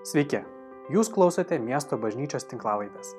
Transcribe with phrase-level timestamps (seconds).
[0.00, 0.38] Sveiki,
[0.88, 3.10] jūs klausote miesto bažnyčios tinklavaitės.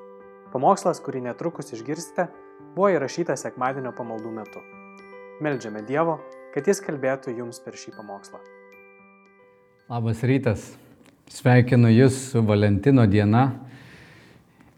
[0.50, 2.26] Pamokslas, kurį netrukus išgirsite,
[2.74, 4.64] buvo įrašytas sekmadienio pamaldų metu.
[5.46, 6.18] Meldžiame Dievo,
[6.56, 8.42] kad Jis kalbėtų jums per šį pamokslą.
[9.94, 10.66] Labas rytas.
[11.30, 13.52] Sveikinu Jūs su Valentino diena.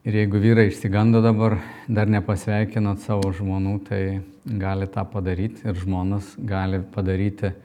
[0.04, 4.04] Ir jeigu vyrai išsigando dabar, dar nepasveikinot savo žmonų, tai
[4.44, 7.56] gali tą padaryti ir žmonas gali padaryti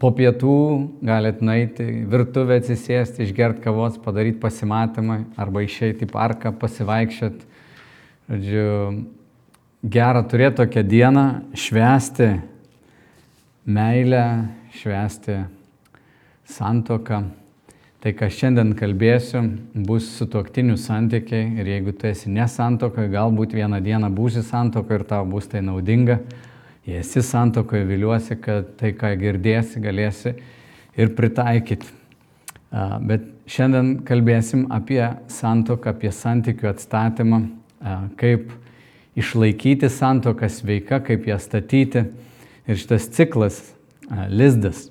[0.00, 0.56] po pietų,
[1.04, 7.50] galit nueiti virtuvę atsisėsti, išgerti kavos, padaryti pasimatymą arba išeiti į parką, pasivaikščioti.
[8.32, 8.66] Žodžiu,
[9.82, 11.26] gera turėti tokią dieną,
[11.58, 12.28] švęsti
[13.66, 14.24] meilę,
[14.78, 15.38] švęsti
[16.48, 17.22] santoką.
[18.02, 19.44] Tai, ką šiandien kalbėsiu,
[19.86, 25.04] bus su tuoktinių santykiai ir jeigu tu esi nesantokai, galbūt vieną dieną būsi santokai ir
[25.06, 26.18] tau bus tai naudinga.
[26.82, 30.32] Jei esi santokoje, viliuosi, kad tai, ką girdėsi, galėsi
[30.98, 31.86] ir pritaikyti.
[33.06, 37.38] Bet šiandien kalbėsim apie santoką, apie santykių atstatymą,
[38.18, 38.50] kaip
[39.14, 42.02] išlaikyti santoką sveika, kaip ją statyti.
[42.66, 43.60] Ir šitas ciklas,
[44.30, 44.88] lizdas,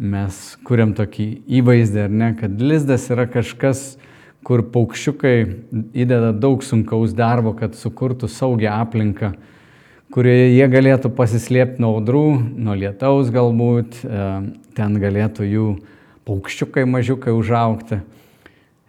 [0.00, 1.28] mes kuriam tokį
[1.60, 3.98] įvaizdį, ar ne, kad lizdas yra kažkas,
[4.46, 5.36] kur paukščiukai
[5.92, 9.34] įdeda daug sunkaus darbo, kad sukurtų saugią aplinką,
[10.14, 14.28] kurioje jie galėtų pasislėpti nuo audrų, nuo lietaus galbūt, e,
[14.78, 15.66] ten galėtų jų
[16.28, 18.00] paukščiukai mažiukai užaukti.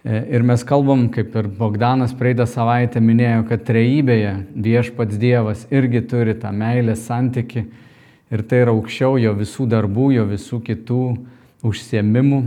[0.03, 6.05] E, ir mes kalbam, kaip ir Bogdanas praeitą savaitę minėjo, kad trejybėje viešpats Dievas irgi
[6.07, 7.67] turi tą meilės santyki
[8.29, 11.03] Ir tai yra aukščiau jo visų darbų, jo visų kitų
[11.65, 12.41] užsiemimų.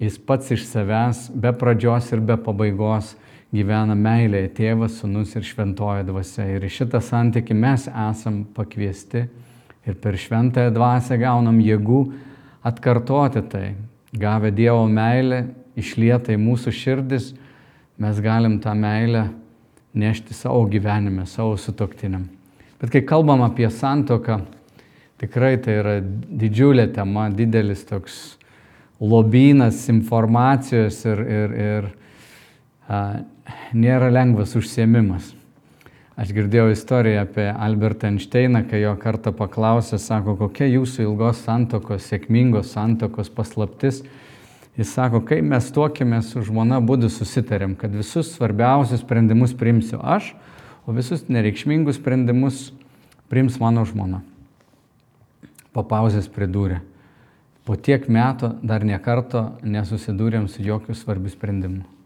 [0.00, 3.12] Jis pats iš savęs, be pradžios ir be pabaigos,
[3.54, 6.46] gyvena meilėje tėvas, sunus ir šventoji dvasia.
[6.54, 9.24] Ir į šitą santyki mes esam pakviesti
[9.86, 12.02] ir per šventąją dvasę gaunam jėgų
[12.66, 13.66] atkartoti tai.
[14.10, 15.44] Gavę Dievo meilę,
[15.78, 17.32] išlietą į mūsų širdis,
[18.00, 19.28] mes galim tą meilę
[19.94, 22.26] nešti savo gyvenime, savo sutoktiniam.
[22.80, 24.40] Bet kai kalbam apie santoką,
[25.20, 28.14] Tikrai tai yra didžiulė tema, didelis toks
[29.00, 31.88] lobynas informacijos ir, ir, ir
[32.88, 33.00] a,
[33.76, 35.32] nėra lengvas užsiemimas.
[36.20, 42.08] Aš girdėjau istoriją apie Albertą Einšteiną, kai jo kartą paklausė, sako, kokia jūsų ilgos santokos,
[42.10, 44.02] sėkmingos santokos paslaptis.
[44.76, 50.34] Jis sako, kai mes tuokėmės su žmona, būdu susitarėm, kad visus svarbiausius sprendimus priimsiu aš,
[50.84, 52.68] o visus nereikšmingus sprendimus
[53.32, 54.24] priims mano žmona
[55.72, 56.80] po pauzės pridūrė.
[57.66, 61.99] Po tiek metų dar niekarto nesusidūrėm su jokių svarbių sprendimų.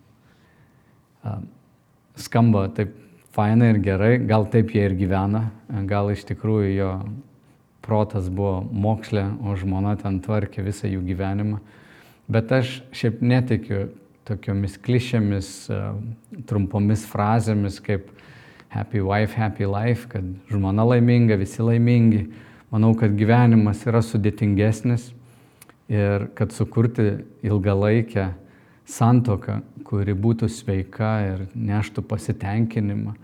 [2.21, 2.95] Skamba taip
[3.35, 5.49] fainai ir gerai, gal taip jie ir gyvena,
[5.91, 6.91] gal iš tikrųjų jo
[7.85, 11.59] protas buvo mokslė, o žmona ten tvarkė visą jų gyvenimą.
[12.31, 13.89] Bet aš šiaip netikiu
[14.25, 15.51] tokiomis klišėmis,
[16.49, 18.07] trumpomis frazėmis kaip
[18.73, 22.25] happy wife, happy life, kad žmona laiminga, visi laimingi
[22.75, 25.13] Manau, kad gyvenimas yra sudėtingesnis
[25.87, 28.33] ir kad sukurti ilgalaikę
[28.89, 33.15] santoką, kuri būtų sveika ir neštų pasitenkinimą,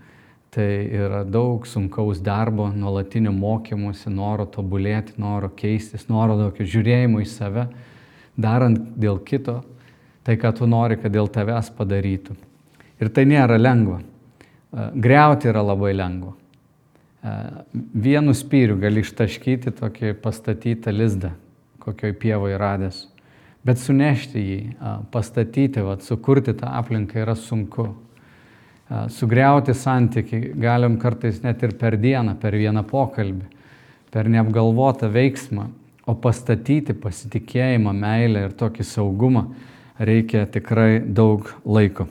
[0.51, 7.29] tai yra daug sunkaus darbo, nuolatinio mokymosi, noro tobulėti, noro keistis, noro tokio žiūrėjimo į
[7.29, 7.67] save,
[8.35, 9.61] darant dėl kito
[10.25, 12.35] tai, ką tu nori, kad dėl tavęs padarytų.
[13.01, 14.01] Ir tai nėra lengva.
[14.93, 16.35] Greuti yra labai lengva
[17.93, 21.35] vienu spyriu gali ištaškyti tokį pastatytą lizdą,
[21.81, 23.03] kokioj pievoje radęs.
[23.65, 24.61] Bet sunešti jį,
[25.13, 27.91] pastatyti, vat, sukurti tą aplinką yra sunku.
[29.13, 33.45] Sugriauti santyki galim kartais net ir per dieną, per vieną pokalbį,
[34.11, 35.67] per neapgalvotą veiksmą,
[36.09, 39.45] o pastatyti pasitikėjimą, meilę ir tokį saugumą
[40.01, 42.09] reikia tikrai daug laiko.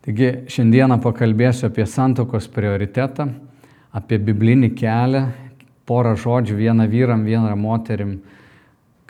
[0.00, 3.28] Taigi šiandieną pakalbėsiu apie santokos prioritetą
[3.96, 5.24] apie biblinį kelią,
[5.88, 8.20] porą žodžių vieną vyram, vieną moterim,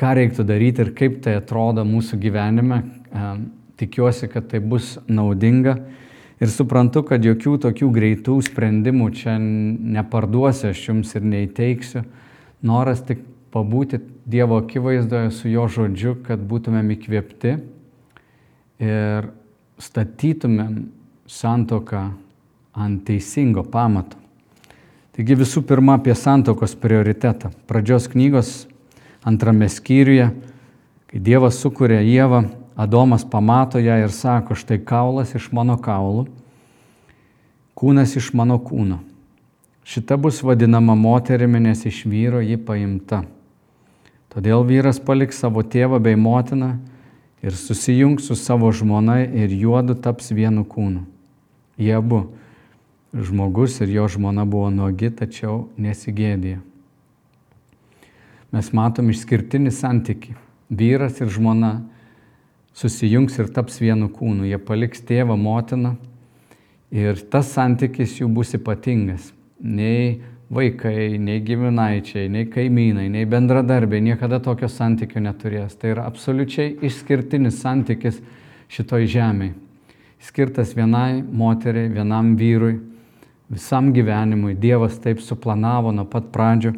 [0.00, 2.83] ką reiktų daryti ir kaip tai atrodo mūsų gyvenime.
[3.80, 5.77] Tikiuosi, kad tai bus naudinga
[6.41, 12.04] ir suprantu, kad jokių tokių greitų sprendimų čia neparduosiu aš jums ir neįteiksiu.
[12.65, 17.54] Noras tik pabūti Dievo akivaizdoje su jo žodžiu, kad būtumėm įkvėpti
[18.84, 19.30] ir
[19.80, 20.84] statytumėm
[21.27, 22.04] santoką
[22.78, 24.21] ant teisingo pamato.
[25.16, 27.51] Taigi visų pirma apie santokos prioritetą.
[27.66, 28.53] Pradžios knygos
[29.25, 30.31] antrame skyriuje,
[31.11, 32.45] kai Dievas sukuria Jėvą,
[32.81, 36.25] Adomas pamato ją ir sako, štai kaulas iš mano kaulų,
[37.77, 39.03] kūnas iš mano kūno.
[39.84, 43.25] Šita bus vadinama moterimi, nes iš vyro ji paimta.
[44.31, 46.77] Todėl vyras paliks savo tėvą bei motiną
[47.43, 51.03] ir susijungs su savo žmona ir juodu taps vienu kūnu.
[51.81, 52.28] Jie abu,
[53.13, 56.61] žmogus ir jo žmona buvo nuogi, tačiau nesigėdė.
[58.51, 60.35] Mes matom išskirtinį santyki.
[60.71, 61.77] Vyras ir žmona
[62.75, 64.49] susijungs ir taps vienu kūnu.
[64.49, 65.97] Jie paliks tėvą, motiną
[66.91, 69.31] ir tas santykis jų bus ypatingas.
[69.61, 70.21] Nei
[70.51, 75.77] vaikai, nei giminaičiai, nei kaimynai, nei bendradarbiai niekada tokio santykio neturės.
[75.79, 78.19] Tai yra absoliučiai išskirtinis santykis
[78.71, 79.55] šitoj žemėje.
[80.21, 82.75] Skirtas vienai moteriai, vienam vyrui,
[83.49, 84.53] visam gyvenimui.
[84.59, 86.75] Dievas taip suplanavo nuo pat pradžių,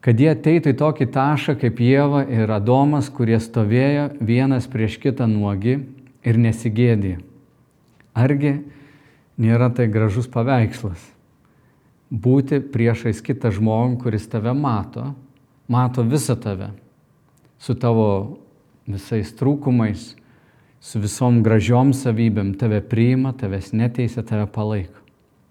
[0.00, 5.28] kad jie ateitų į tokį tašką kaip Jėva ir Adomas, kurie stovėjo vienas prieš kitą
[5.28, 5.78] nuogi
[6.24, 7.18] ir nesigėdė.
[8.16, 8.58] Argi
[9.40, 11.10] nėra tai gražus paveikslas?
[12.10, 15.14] būti priešais kitą žmogų, kuris tave mato,
[15.70, 16.72] mato visą tave,
[17.62, 18.38] su tavo
[18.90, 20.16] visais trūkumais,
[20.82, 24.98] su visom gražiom savybėm, tave priima, tavęs neteisia, tave palaiko.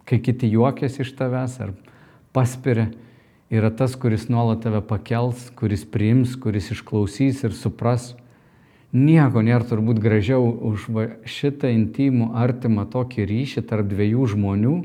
[0.04, 1.74] Kai kiti juokės iš tavęs ar
[2.36, 2.90] paspiria,
[3.50, 8.14] yra tas, kuris nuolat tave pakels, kuris priims, kuris išklausys ir supras.
[8.94, 10.88] Nieko nėra turbūt gražiau už
[11.30, 14.78] šitą intimų, artimą tokį ryšį tarp dviejų žmonių,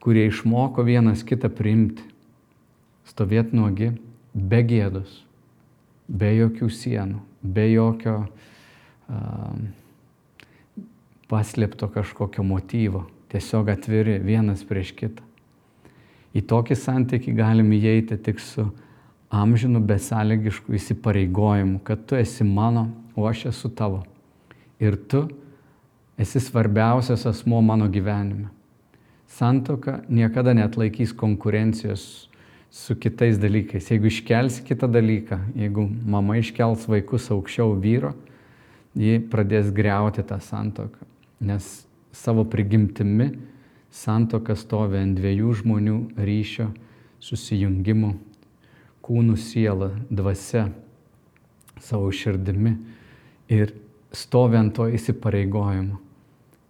[0.00, 2.04] kurie išmoko vienas kitą priimti,
[3.08, 3.90] stovėti nuogi,
[4.32, 5.20] be gėdos,
[6.08, 9.60] be jokių sienų, be jokio uh,
[11.28, 15.31] paslėpto kažkokio motyvo, tiesiog atviri vienas prieš kitą.
[16.32, 18.64] Į tokį santykį galime įeiti tik su
[19.32, 24.02] amžinu besąlygišku įsipareigojimu, kad tu esi mano, o aš esu tavo.
[24.80, 25.26] Ir tu
[26.20, 28.48] esi svarbiausias asmo mano gyvenime.
[29.32, 32.28] Santoka niekada net laikys konkurencijos
[32.72, 33.88] su kitais dalykais.
[33.88, 38.14] Jeigu iškelsi kitą dalyką, jeigu mama iškels vaikus aukščiau vyro,
[38.96, 41.08] ji pradės greuti tą santoką.
[41.44, 43.32] Nes savo prigimtimi
[43.92, 46.70] santoka stovi ant dviejų žmonių ryšio
[47.22, 48.14] susijungimų,
[49.04, 50.70] kūnų siela, dvasia,
[51.82, 52.76] savo širdimi
[53.52, 53.74] ir
[54.16, 56.00] stovi ant to įsipareigojimo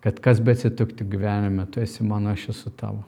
[0.02, 3.04] kad kas betsitiktų gyvenime, tu esi mano, aš esu tavo.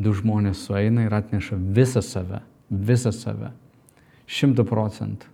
[0.00, 2.40] Du žmonės sueina ir atneša visą save,
[2.70, 3.52] visą save.
[4.30, 5.28] Šimtų procentų.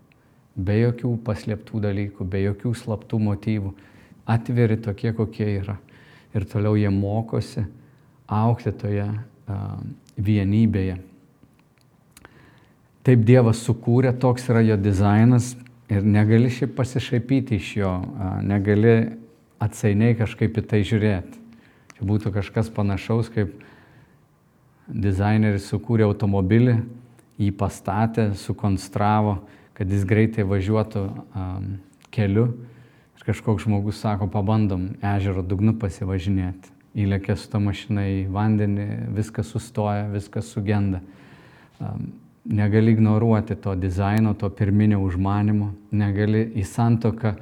[0.57, 3.75] Be jokių paslėptų dalykų, be jokių slaptų motyvų.
[4.27, 5.77] Atviri tokie, kokie yra.
[6.35, 7.63] Ir toliau jie mokosi
[8.27, 9.07] aukti toje
[10.17, 10.99] vienybėje.
[13.07, 15.53] Taip Dievas sukūrė, toks yra jo dizainas
[15.93, 17.93] ir negali šiaip pasišaipyti iš jo,
[18.43, 18.97] negali
[19.63, 21.43] atsainiai kažkaip į tai žiūrėti.
[21.97, 23.55] Čia būtų kažkas panašaus, kaip
[24.91, 26.81] dizaineris sukūrė automobilį,
[27.41, 29.39] jį pastatė, sukonstravo,
[29.77, 31.71] kad jis greitai važiuotų um,
[32.13, 32.51] keliu.
[33.17, 36.76] Ir kažkoks žmogus sako, pabandom ežero dugnu pasivažinėti.
[36.97, 41.03] Įlėkė su ta mašina į vandenį, viskas sustoja, viskas sugenda.
[42.47, 47.35] Negali ignoruoti to dizaino, to pirminio užmanimo, negali į santoką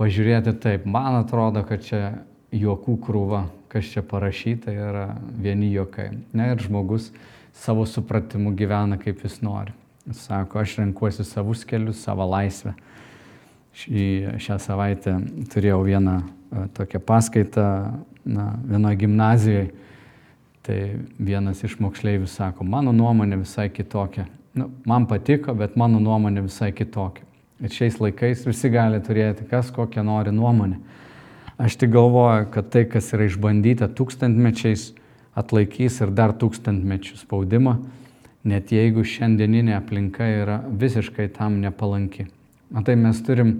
[0.00, 0.88] pažiūrėti taip.
[0.90, 2.02] Man atrodo, kad čia
[2.56, 5.06] juokų krūva, kas čia parašyta yra
[5.38, 6.10] vieni juokai.
[6.34, 7.10] Ne, ir žmogus
[7.56, 9.74] savo supratimu gyvena kaip jis nori.
[10.14, 12.76] Sako, aš renkuosi savus kelius, savo laisvę.
[13.76, 14.04] Šį,
[14.40, 15.16] šią savaitę
[15.52, 17.66] turėjau vieną e, tokią paskaitą
[18.26, 19.66] na, vienoje gimnazijoje.
[20.66, 20.78] Tai
[21.22, 24.26] vienas iš moksleivių sako, mano nuomonė visai kitokia.
[24.56, 27.22] Nu, man patiko, bet mano nuomonė visai kitokia.
[27.62, 30.80] Ir šiais laikais visi gali turėti kas kokią nori nuomonę.
[31.56, 34.90] Aš tik galvoju, kad tai, kas yra išbandyta tūkstantmečiais,
[35.36, 37.78] atlaikys ir dar tūkstantmečių spaudimą,
[38.44, 42.26] net jeigu šiandieninė aplinka yra visiškai tam nepalanki.
[42.74, 43.54] Matai, mes turim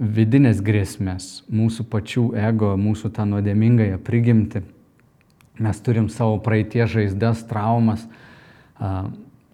[0.00, 4.62] vidinės grėsmės, mūsų pačių ego, mūsų tą nuodėmingąją prigimti.
[5.60, 8.06] Mes turim savo praeitie žaizdas, traumas,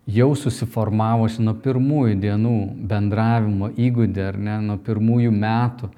[0.06, 5.90] jau susiformavusi nuo pirmųjų dienų bendravimo įgūdį, ar ne, nuo pirmųjų metų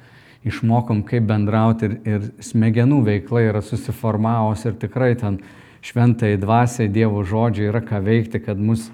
[0.48, 5.42] išmokom, kaip bendrauti ir, ir smegenų veikla yra susiformavusi ir tikrai ten
[5.84, 8.86] šventai dvasiai Dievo žodžiai yra ką veikti, kad mus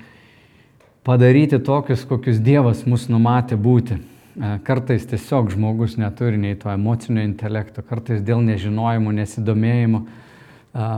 [1.07, 4.01] padaryti tokius, kokius Dievas mus numatė būti.
[4.35, 10.89] E, kartais tiesiog žmogus neturi nei to emocinio intelekto, kartais dėl nežinojimo, nesidomėjimo e,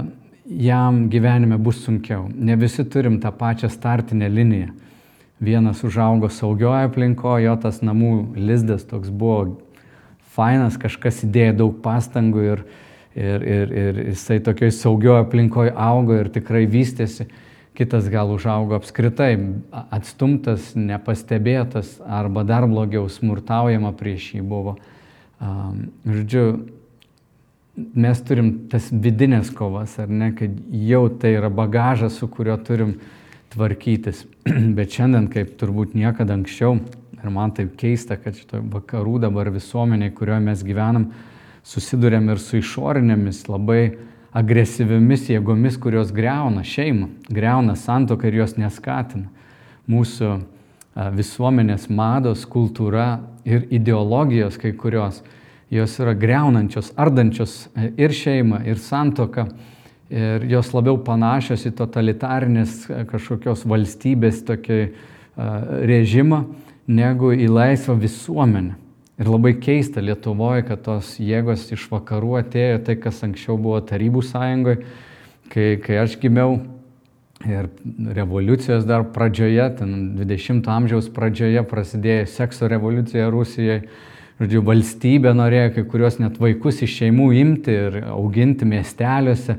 [0.65, 2.31] jam gyvenime bus sunkiau.
[2.33, 4.73] Ne visi turim tą pačią startinę liniją.
[5.37, 9.59] Vienas užaugo saugioje aplinkoje, jo tas namų lizdas toks buvo
[10.33, 12.63] fainas, kažkas įdėjo daug pastangų ir,
[13.13, 17.29] ir, ir, ir jisai tokioj saugioje aplinkoje augo ir tikrai vystėsi.
[17.77, 19.35] Kitas gal užaugo apskritai
[19.95, 24.77] atstumtas, nepastebėtas arba dar blogiau smurtaujama prieš jį buvo.
[25.41, 26.45] Žodžiu,
[27.77, 32.97] mes turim tas vidinės kovas, ar ne, kad jau tai yra bagažas, su kuriuo turim
[33.53, 34.25] tvarkytis.
[34.79, 36.79] Bet šiandien, kaip turbūt niekada anksčiau,
[37.21, 41.11] ir man taip keista, kad šitoje vakarų dabar visuomeniai, kurioje mes gyvenam,
[41.67, 43.83] susidurėm ir su išorinėmis labai
[44.37, 49.31] agresyviomis jėgomis, kurios greuna šeimą, greuna santoką ir jos neskatina.
[49.89, 50.35] Mūsų
[51.17, 55.23] visuomenės mados, kultūra ir ideologijos kai kurios,
[55.73, 57.67] jos yra greunančios, ardančios
[57.97, 59.49] ir šeimą, ir santoką.
[60.07, 64.77] Ir jos labiau panašios į totalitarinės e, kažkokios valstybės tokį
[65.91, 66.45] režimą,
[66.87, 68.77] negu į laisvą visuomenę.
[69.17, 74.21] Ir labai keista Lietuvoje, kad tos jėgos iš vakarų atėjo tai, kas anksčiau buvo Tarybų
[74.29, 74.83] sąjungoje,
[75.49, 76.59] kai, kai aš gimiau
[77.49, 77.71] ir
[78.19, 83.87] revoliucijos dar pradžioje, ten 20-ojo amžiaus pradžioje prasidėjo sekso revoliucija Rusijoje.
[84.37, 89.57] Žodžiu, valstybė norėjo kai kurios net vaikus iš šeimų imti ir auginti miesteliuose.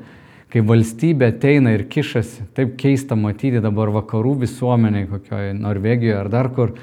[0.54, 6.52] Kai valstybė ateina ir kišasi, taip keista matyti dabar vakarų visuomeniai, kokioje Norvegijoje ar dar
[6.54, 6.76] kur,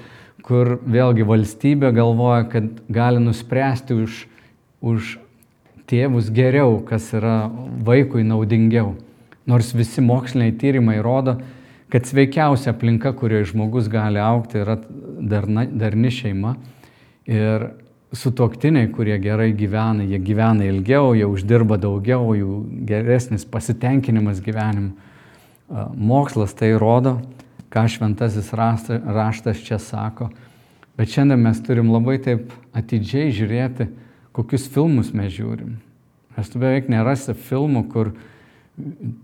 [0.44, 4.24] kur vėlgi valstybė galvoja, kad gali nuspręsti už,
[4.84, 5.14] už
[5.88, 7.48] tėvus geriau, kas yra
[7.84, 8.94] vaikui naudingiau.
[9.48, 11.38] Nors visi moksliniai tyrimai rodo,
[11.92, 14.78] kad sveikiausia aplinka, kurioje žmogus gali aukti, yra
[15.20, 16.56] darna, darni šeima.
[17.28, 17.70] Ir
[18.14, 22.58] sutoktiniai, kurie gerai gyvena, jie gyvena ilgiau, jie uždirba daugiau, jų
[22.88, 24.92] geresnis pasitenkinimas gyvenimu.
[25.96, 27.16] Mokslas tai rodo,
[27.74, 30.30] ką šventasis raštas čia sako.
[30.94, 33.88] Bet šiandien mes turim labai taip atidžiai žiūrėti,
[34.34, 35.74] kokius filmus mes žiūrim.
[36.34, 38.12] Mes tu beveik nerasi filmų, kur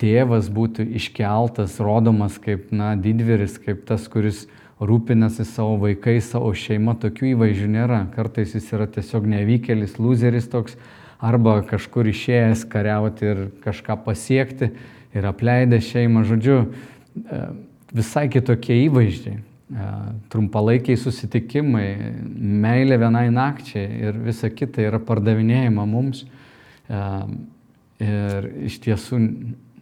[0.02, 4.45] tėvas būtų iškeltas, rodomas kaip, na, didvyris, kaip tas, kuris
[4.83, 8.04] rūpinasi savo vaikais, savo šeima, tokių įvaizdžių nėra.
[8.14, 10.78] Kartais jis yra tiesiog nevykėlis, loseris toks,
[11.23, 14.71] arba kažkur išėjęs kariauti ir kažką pasiekti
[15.14, 16.25] ir apleidęs šeimą.
[16.30, 16.62] Žodžiu,
[17.95, 19.39] visai kitokie įvaizdžiai,
[20.33, 21.87] trumpalaikiai susitikimai,
[22.35, 26.25] meilė vienai nakčiai ir visa kita yra pardavinėjama mums.
[28.01, 29.21] Ir iš tiesų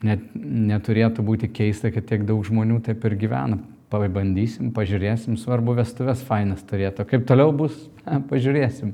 [0.05, 3.61] net, neturėtų būti keista, kad tiek daug žmonių taip ir gyvena.
[3.88, 7.07] Pabandysim, pažiūrėsim, svarbu vestuvės fainas turėtų.
[7.09, 7.77] Kaip toliau bus,
[8.33, 8.93] pažiūrėsim.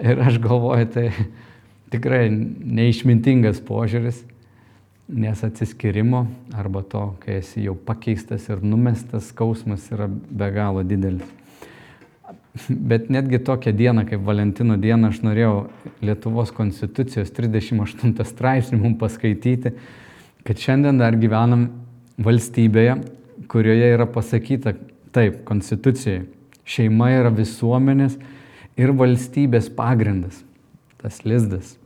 [0.00, 1.10] Ir aš galvoju, tai
[1.92, 4.22] tikrai neišmintingas požiūris
[5.08, 11.26] nes atsiskirimo arba to, kai esi jau pakeistas ir numestas, skausmas yra be galo didelis.
[12.70, 15.66] Bet netgi tokią dieną kaip Valentino diena aš norėjau
[16.02, 19.74] Lietuvos konstitucijos 38 straipsnį mums paskaityti,
[20.46, 21.68] kad šiandien dar gyvenam
[22.18, 22.96] valstybėje,
[23.52, 24.72] kurioje yra pasakyta
[25.14, 26.24] taip, konstitucijoje,
[26.66, 28.16] šeima yra visuomenės
[28.80, 30.40] ir valstybės pagrindas,
[30.98, 31.76] tas lizdas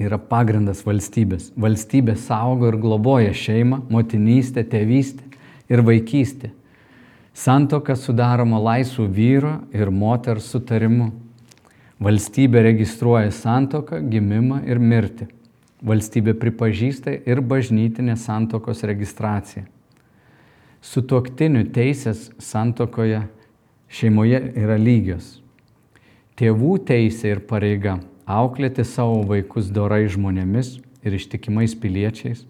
[0.00, 1.50] yra pagrindas valstybės.
[1.60, 5.26] Valstybė saugo ir globoja šeimą, motinystę, tėvystę
[5.70, 6.50] ir vaikystę.
[7.36, 11.10] Santoka sudaroma laisvų vyro ir moters sutarimu.
[12.00, 15.28] Valstybė registruoja santoką, gimimą ir mirtį.
[15.84, 19.66] Valstybė pripažįsta ir bažnytinę santokos registraciją.
[20.80, 23.26] Sutuoktinių teisės santokoje
[23.92, 25.38] šeimoje yra lygios.
[26.40, 27.98] Tėvų teisė ir pareiga
[28.30, 32.44] auklėti savo vaikus dorai žmonėmis ir ištikimais piliečiais,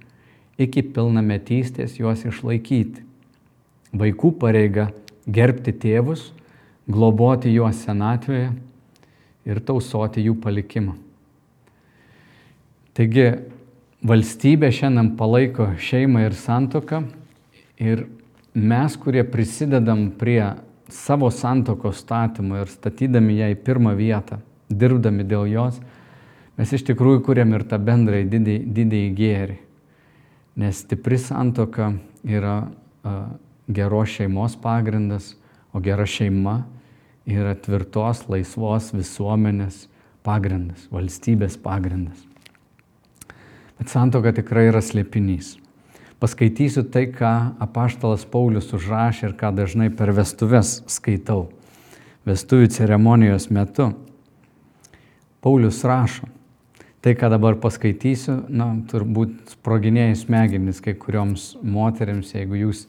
[0.61, 3.05] iki pilnametystės juos išlaikyti.
[3.97, 4.91] Vaikų pareiga
[5.27, 6.31] gerbti tėvus,
[6.91, 8.51] globoti juos senatvėje
[9.49, 10.97] ir tausoti jų palikimą.
[12.95, 13.27] Taigi
[14.05, 17.05] valstybė šiandien palaiko šeimą ir santoką
[17.81, 18.05] ir
[18.55, 20.43] mes, kurie prisidedam prie
[20.91, 25.81] savo santokos statymo ir statydami ją į pirmą vietą, dirbdami dėl jos,
[26.59, 29.59] mes iš tikrųjų kuriam ir tą bendrąjį didįjį, didįjį gėrį.
[30.61, 31.93] Nes stipri santoka
[32.27, 32.57] yra
[33.71, 35.35] geros šeimos pagrindas,
[35.73, 36.65] o gera šeima
[37.31, 39.87] yra tvirtos, laisvos visuomenės
[40.27, 42.19] pagrindas, valstybės pagrindas.
[43.79, 45.55] Bet santoka tikrai yra slėpinys.
[46.21, 51.47] Paskaitysiu tai, ką apaštalas Paulius užrašė ir ką dažnai per vestuves skaitau.
[52.29, 53.95] Vestuvių ceremonijos metu
[55.41, 56.29] Paulius rašo.
[57.01, 62.83] Tai, ką dabar paskaitysiu, na, turbūt sproginėjai smegenis kai kurioms moteriams, jeigu jūs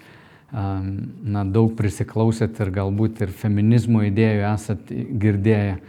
[0.52, 5.80] na, daug prisiklausėt ir galbūt ir feminizmo idėjų esat girdėję.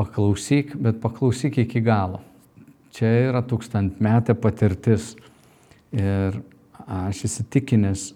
[0.00, 2.22] Paklausyk, bet paklausyk iki galo.
[2.96, 5.12] Čia yra tūkstantmetė patirtis.
[5.94, 6.40] Ir
[6.90, 8.08] aš įsitikinęs,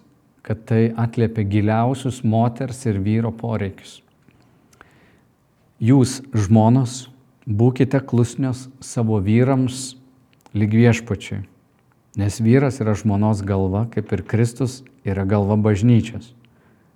[0.43, 4.01] kad tai atliepia giliausius moters ir vyro poreikius.
[5.79, 7.05] Jūs, žmonos,
[7.45, 9.95] būkite klusnios savo vyrams
[10.57, 11.43] lyg viešpačiui,
[12.17, 16.33] nes vyras yra žmonos galva, kaip ir Kristus yra galva bažnyčios.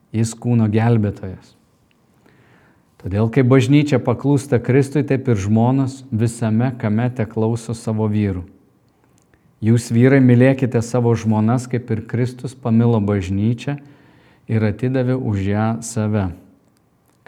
[0.09, 1.53] Jis kūno gelbėtojas.
[2.99, 8.41] Todėl, kai bažnyčia paklūsta Kristui, taip ir žmonos visame kame te klauso savo vyrų.
[9.63, 13.77] Jūs vyrai mylėkite savo žmonas, kaip ir Kristus pamilo bažnyčią
[14.49, 16.29] ir atidavė už ją save,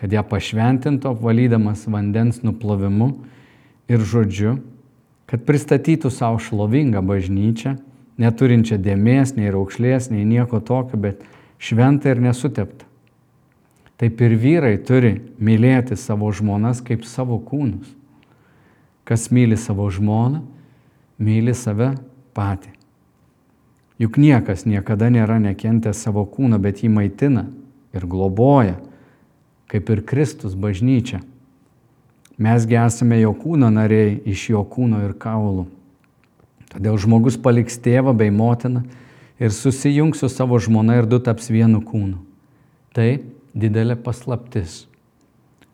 [0.01, 3.11] kad ją pašventintų apvalydamas vandens nuplovimu
[3.91, 4.55] ir žodžiu,
[5.29, 7.75] kad pristatytų savo šlovingą bažnyčią,
[8.17, 11.21] neturinčią dėmesį, nei raukšlės, nei nieko tokio, bet
[11.61, 12.89] šventą ir nesuteptą.
[14.01, 17.85] Taip ir vyrai turi mylėti savo žmonas kaip savo kūnus.
[19.05, 20.41] Kas myli savo žmoną,
[21.21, 21.93] myli save
[22.33, 22.73] patį.
[24.01, 27.45] Juk niekas niekada nėra nekentęs savo kūno, bet jį maitina
[27.93, 28.79] ir globoja,
[29.71, 31.21] kaip ir Kristus bažnyčia.
[32.41, 35.67] Mesgi esame jo kūno nariai iš jo kūno ir kaulų.
[36.71, 38.83] Todėl žmogus paliks tėvą bei motiną
[39.39, 42.19] ir susijungs su savo žmona ir du taps vienu kūnu.
[42.95, 43.21] Tai
[43.55, 44.85] didelė paslaptis.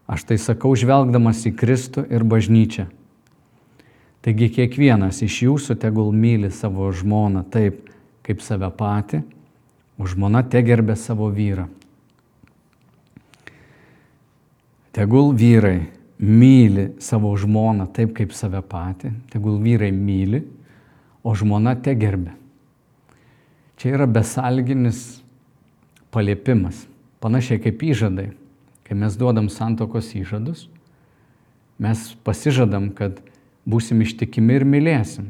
[0.07, 2.87] Aš tai sakau žvelgdamas į Kristų ir bažnyčią.
[4.23, 7.85] Taigi kiekvienas iš jūsų tegul myli savo žmoną taip,
[8.27, 9.21] kaip save patį,
[9.97, 11.67] o žmona te gerbė savo vyrą.
[14.97, 15.85] Tegul vyrai
[16.17, 20.41] myli savo žmoną taip, kaip save patį, tegul vyrai myli,
[21.21, 22.33] o žmona te gerbė.
[23.77, 25.19] Čia yra besalginis
[26.09, 26.87] paliepimas,
[27.21, 28.31] panašiai kaip įžadai.
[28.87, 30.65] Kai mes duodam santokos įžadus,
[31.77, 33.19] mes pasižadam, kad
[33.67, 35.27] būsim ištikimi ir mylėsim.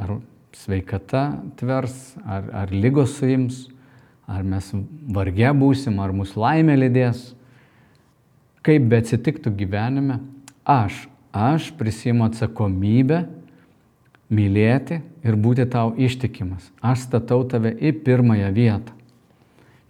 [0.00, 0.16] Ar
[0.56, 1.26] sveikata
[1.60, 3.66] tvers, ar, ar lygos suims,
[4.26, 4.72] ar mes
[5.12, 7.28] varge būsim, ar mūsų laimė lydės.
[8.62, 10.20] Kaip be atsitiktų gyvenime,
[10.62, 13.24] aš, aš prisimu atsakomybę
[14.32, 16.70] mylėti ir būti tau ištikimas.
[16.78, 18.94] Aš statau tave į pirmąją vietą.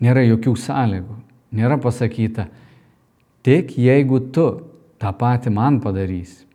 [0.03, 1.19] Nėra jokių sąlygų.
[1.53, 2.47] Nėra pasakyta,
[3.45, 4.47] tik jeigu tu
[5.03, 6.47] tą patį man padarysi.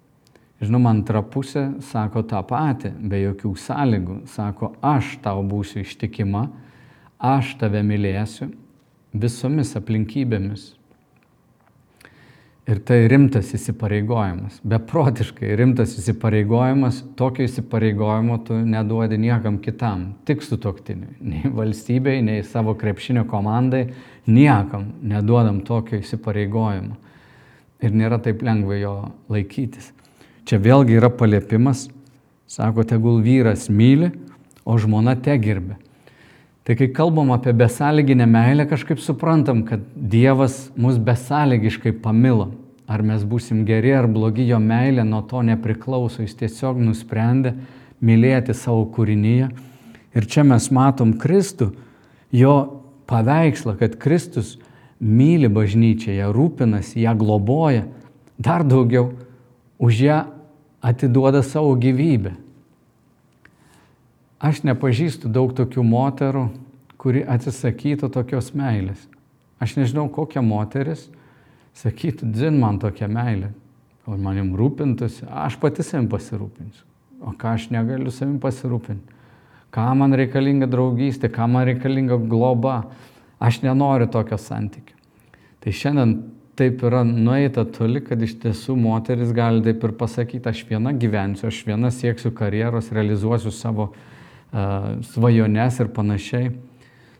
[0.57, 4.15] Žinoma, antra pusė sako tą patį, be jokių sąlygų.
[4.33, 6.47] Sako, aš tau būsiu ištikima,
[7.21, 8.49] aš tave mylėsiu
[9.13, 10.71] visomis aplinkybėmis.
[12.67, 20.57] Ir tai rimtas įsipareigojimas, beprotiškai rimtas įsipareigojimas, tokio įsipareigojimo tu neduodi niekam kitam, tik su
[20.59, 23.85] toktiniu, nei valstybei, nei savo krepšinio komandai,
[24.27, 26.99] niekam neduodam tokio įsipareigojimo.
[27.87, 28.93] Ir nėra taip lengva jo
[29.31, 29.93] laikytis.
[30.43, 31.87] Čia vėlgi yra paliepimas,
[32.51, 34.11] sako, tegul vyras myli,
[34.67, 35.79] o žmona te gerbė.
[36.67, 42.49] Tai kai kalbam apie besąlyginę meilę, kažkaip suprantam, kad Dievas mus besąlygiškai pamilo.
[42.87, 46.25] Ar mes būsim geri ar blogi, jo meilė nuo to nepriklauso.
[46.25, 47.53] Jis tiesiog nusprendė
[48.03, 49.47] mylėti savo kūrinyje.
[50.11, 51.69] Ir čia mes matom Kristų,
[52.35, 52.55] jo
[53.07, 54.57] paveikslą, kad Kristus
[54.99, 57.85] myli bažnyčią, ją rūpinasi, ją globoja.
[58.35, 59.13] Dar daugiau,
[59.79, 60.19] už ją
[60.83, 62.35] atiduoda savo gyvybę.
[64.37, 66.47] Aš nepažįstu daug tokių moterų,
[67.01, 68.99] kuri atsisakytų tokios meilės.
[69.57, 71.07] Aš nežinau, kokia moteris
[71.77, 73.49] sakytų, dzin man tokia meilė,
[74.05, 76.85] o manim rūpintųsi, aš pati savim pasirūpinsiu.
[77.25, 79.15] O ką aš negaliu savim pasirūpinti?
[79.73, 82.83] Ką man reikalinga draugystė, ką man reikalinga globa.
[83.37, 84.95] Aš nenoriu tokio santykio.
[85.61, 86.13] Tai šiandien
[86.57, 91.49] taip yra nueita toli, kad iš tiesų moteris gali taip ir pasakyti, aš viena gyvensiu,
[91.51, 93.91] aš viena sieksiu karjeros, realizuosiu savo
[95.11, 96.51] svajones ir panašiai.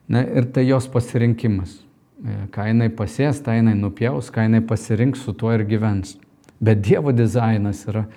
[0.07, 1.81] Na, ir tai jos pasirinkimas.
[2.23, 6.15] E, ką jinai pasės, tą jinai nupjaus, ką jinai pasirinks, su tuo ir gyvens.
[6.63, 8.07] Bet Dievo dizainas yra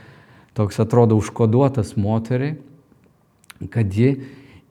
[0.56, 2.56] toks, atrodo, užkoduotas moteriai,
[3.70, 4.14] kad ji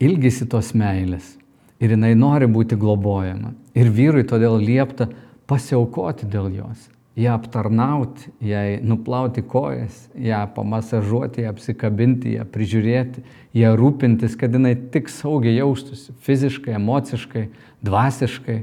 [0.02, 1.36] ilgisi tos meilės
[1.80, 3.54] ir jinai nori būti globojama.
[3.78, 5.10] Ir vyrui todėl liepta
[5.50, 13.24] pasiaukoti dėl jos, ją aptarnauti, jai nuplauti kojas, ją pamasažuoti, ją apsikabinti, ją prižiūrėti,
[13.58, 17.46] ją rūpintis, kad jinai tik saugiai jaustųsi fiziškai, emociškai,
[17.86, 18.60] dvasiškai,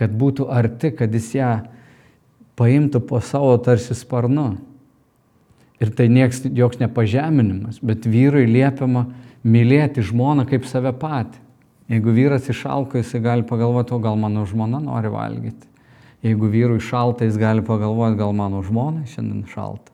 [0.00, 1.52] kad būtų arti, kad jis ją
[2.60, 4.52] paimtų po savo tarsi sparnu.
[5.80, 9.06] Ir tai nieks, joks nepažeminimas, bet vyrui liepiama
[9.40, 11.40] mylėti žmoną kaip save patį.
[11.90, 15.66] Jeigu vyras išalko, jisai gali pagalvoti, o gal mano žmona nori valgyti.
[16.24, 19.92] Jeigu vyrui šalta, jis gali pagalvoti, gal mano žmonai šiandien šalta.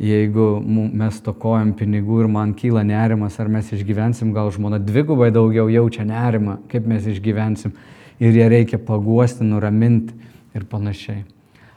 [0.00, 0.60] jeigu
[0.96, 6.06] mes tokojam pinigų ir man kyla nerimas, ar mes išgyvensim, gal žmona dvigubai daugiau jaučia
[6.08, 7.74] nerimą, kaip mes išgyvensim
[8.20, 10.16] ir ją reikia paguosti, nuraminti
[10.56, 11.24] ir panašiai.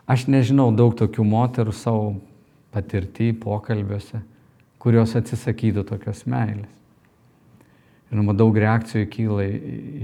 [0.07, 2.13] Aš nežinau daug tokių moterų savo
[2.71, 4.23] patirtį, pokalbiuose,
[4.79, 6.71] kurios atsisakytų tokios meilės.
[8.13, 9.43] Žinoma, daug reakcijų kyla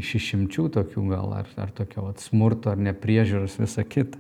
[0.02, 4.18] iš išimčių tokių gal, ar, ar tokio at, smurto, ar nepriežiūros, visa kita.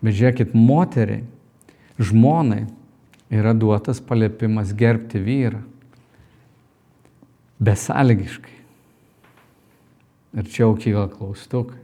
[0.00, 1.26] Bet žiūrėkit, moteriai,
[2.00, 2.62] žmonai
[3.28, 5.60] yra duotas paliepimas gerbti vyrą.
[7.60, 8.56] Besąlygiškai.
[10.40, 11.82] Ir čia jau kyla klaustukai.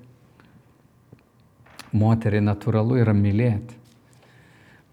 [1.93, 3.77] Moteriai natūralu yra mylėti.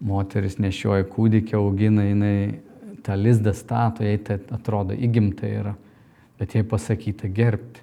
[0.04, 2.60] Moteris nešioja kūdikį, augina, jinai
[3.08, 5.76] tą lizdą stato, jai tai atrodo įgimta yra
[6.38, 7.82] bet jai pasakyta gerbti.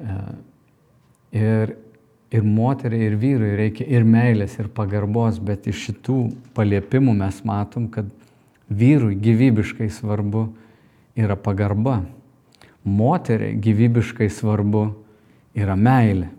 [0.00, 0.16] E,
[1.40, 1.74] ir,
[2.30, 6.18] ir moteriai, ir vyrui reikia ir meilės, ir pagarbos, bet iš šitų
[6.56, 8.08] paliepimų mes matom, kad
[8.70, 10.48] vyrui gyvybiškai svarbu
[11.18, 12.00] yra pagarba.
[12.86, 14.86] Moteriai gyvybiškai svarbu
[15.58, 16.30] yra meilė.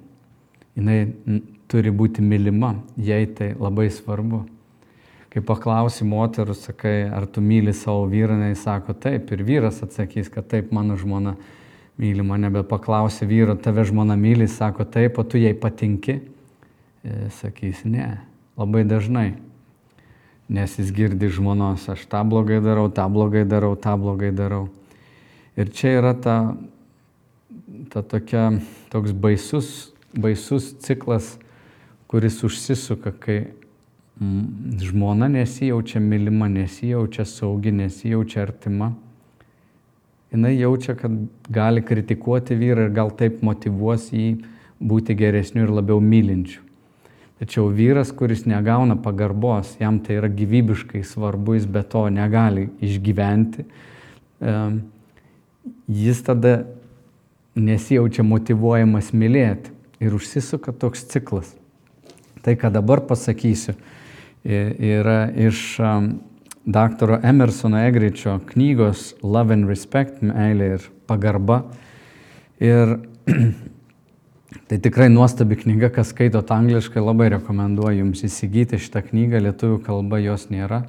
[0.80, 4.42] Jis turi būti mylima, jai tai labai svarbu
[5.32, 10.28] kai paklausi moterų, sakai, ar tu myli savo vyrą, jis sako taip, ir vyras atsakys,
[10.32, 11.38] kad taip, mano žmona
[12.02, 16.18] myli mane, bet paklausi vyro, tave žmona myli, sako taip, o tu jai patinki,
[17.06, 18.10] e, sakys ne,
[18.60, 19.30] labai dažnai.
[20.52, 24.66] Nes jis girdi žmonos, aš tą blogai darau, tą blogai darau, tą blogai darau.
[25.56, 26.36] Ir čia yra ta,
[27.94, 28.50] ta tokia,
[28.92, 31.38] toks baisus, baisus ciklas,
[32.12, 33.40] kuris užsisuka, kai
[34.82, 38.94] žmona nesijaučia mylima, nesijaučia saugi, nesijaučia artima.
[40.32, 41.12] Jis jaučia, kad
[41.50, 44.38] gali kritikuoti vyrą ir gal taip motivuos jį
[44.80, 46.62] būti geresniu ir labiau mylinčiu.
[47.42, 53.66] Tačiau vyras, kuris negauna pagarbos, jam tai yra gyvybiškai svarbu, jis be to negali išgyventi,
[55.90, 56.60] jis tada
[57.58, 61.56] nesijaučia motivuojamas mylėti ir užsisuka toks ciklas.
[62.46, 63.74] Tai, ką dabar pasakysiu,
[64.44, 66.14] yra iš um,
[66.66, 71.62] daktaro Emersono Egričio knygos Love and Respect, meilė ir pagarba.
[72.62, 72.98] Ir
[74.70, 80.22] tai tikrai nuostabi knyga, kas skaitot angliškai, labai rekomenduoju jums įsigyti šitą knygą, lietuvių kalba
[80.22, 80.84] jos nėra.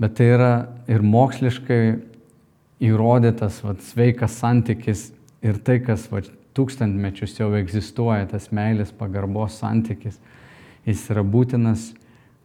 [0.00, 0.52] Bet tai yra
[0.90, 1.82] ir moksliškai
[2.82, 5.10] įrodytas vat, sveikas santykis
[5.44, 10.18] ir tai, kas vat, tūkstantmečius jau egzistuoja, tas meilės pagarbos santykis,
[10.84, 11.92] jis yra būtinas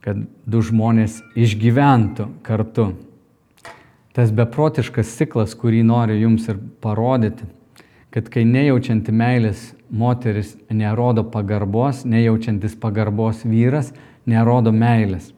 [0.03, 2.91] kad du žmonės išgyventų kartu.
[4.17, 7.45] Tas beprotiškas ciklas, kurį noriu jums ir parodyti,
[8.13, 13.91] kad kai nejaučianti meilės moteris nerodo pagarbos, nejaučiantis pagarbos vyras
[14.25, 15.29] nerodo meilės.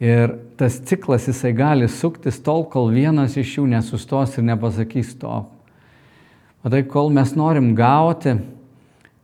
[0.00, 5.52] Ir tas ciklas jisai gali suktis tol, kol vienas iš jų nesustos ir nepasakys stop.
[6.64, 8.34] O tai kol mes norim gauti,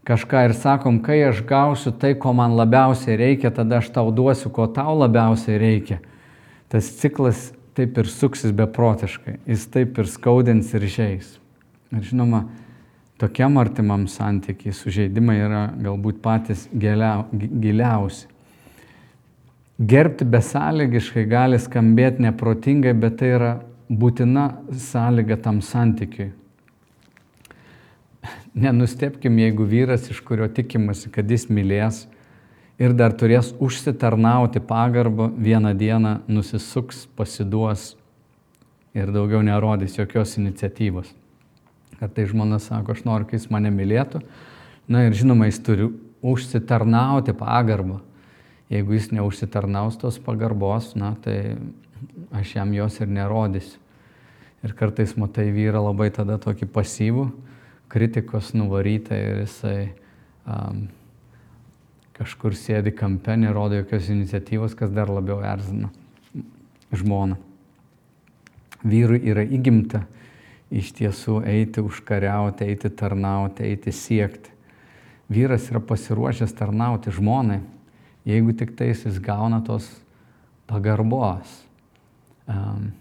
[0.07, 4.53] kažką ir sakom, kai aš gausiu tai, ko man labiausiai reikia, tada aš tau duosiu,
[4.55, 5.99] ko tau labiausiai reikia.
[6.71, 11.35] Tas ciklas taip ir suksis beprotiškai, jis taip ir skaudins ir išeis.
[11.95, 12.47] Ir žinoma,
[13.21, 18.31] tokiam artimam santykiai sužeidimai yra galbūt patys giliau, giliausi.
[19.77, 23.53] Gerbti besąlygiškai gali skambėti neprotingai, bet tai yra
[23.93, 26.31] būtina sąlyga tam santykiui.
[28.67, 32.05] Nenustepkim, jeigu vyras, iš kurio tikimasi, kad jis mylės
[32.81, 37.95] ir dar turės užsitarnauti pagarbą, vieną dieną nusisuks, pasiduos
[38.97, 41.13] ir daugiau nerodys jokios iniciatyvos.
[42.01, 44.21] Kad tai žmona sako, aš noriu, kad jis mane mylėtų.
[44.93, 45.89] Na ir žinoma, jis turi
[46.25, 48.03] užsitarnauti pagarbą.
[48.73, 51.57] Jeigu jis neužsitarnaus tos pagarbos, na tai
[52.35, 53.79] aš jam jos ir nerodysiu.
[54.65, 57.27] Ir kartais matai vyrą labai tada tokį pasyvų,
[57.93, 59.81] kritikos nuvaryta ir jisai
[60.47, 60.87] um,
[62.17, 65.91] kažkur sėdi kampe, nerodo jokios iniciatyvos, kas dar labiau erzina
[66.95, 67.37] žmoną.
[68.87, 70.05] Vyrui yra įgimta
[70.71, 74.53] iš tiesų eiti užkariauti, eiti tarnauti, eiti siekti.
[75.33, 77.61] Vyras yra pasiruošęs tarnauti žmonai,
[78.27, 79.89] jeigu tik tais jis gauna tos
[80.71, 81.51] pagarbos.
[82.47, 82.93] Um,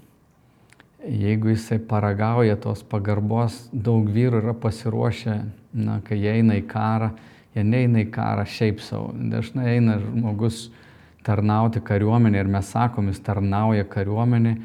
[1.07, 5.37] jeigu jisai paragauja tos pagarbos, daug vyrų yra pasiruošę,
[5.75, 7.11] na, kai jie eina į karą,
[7.55, 9.11] jie neina į karą šiaip savo.
[9.13, 10.69] Dažnai eina žmogus
[11.25, 14.55] tarnauti kariuomenė ir mes sakom, jis tarnauja kariuomenė,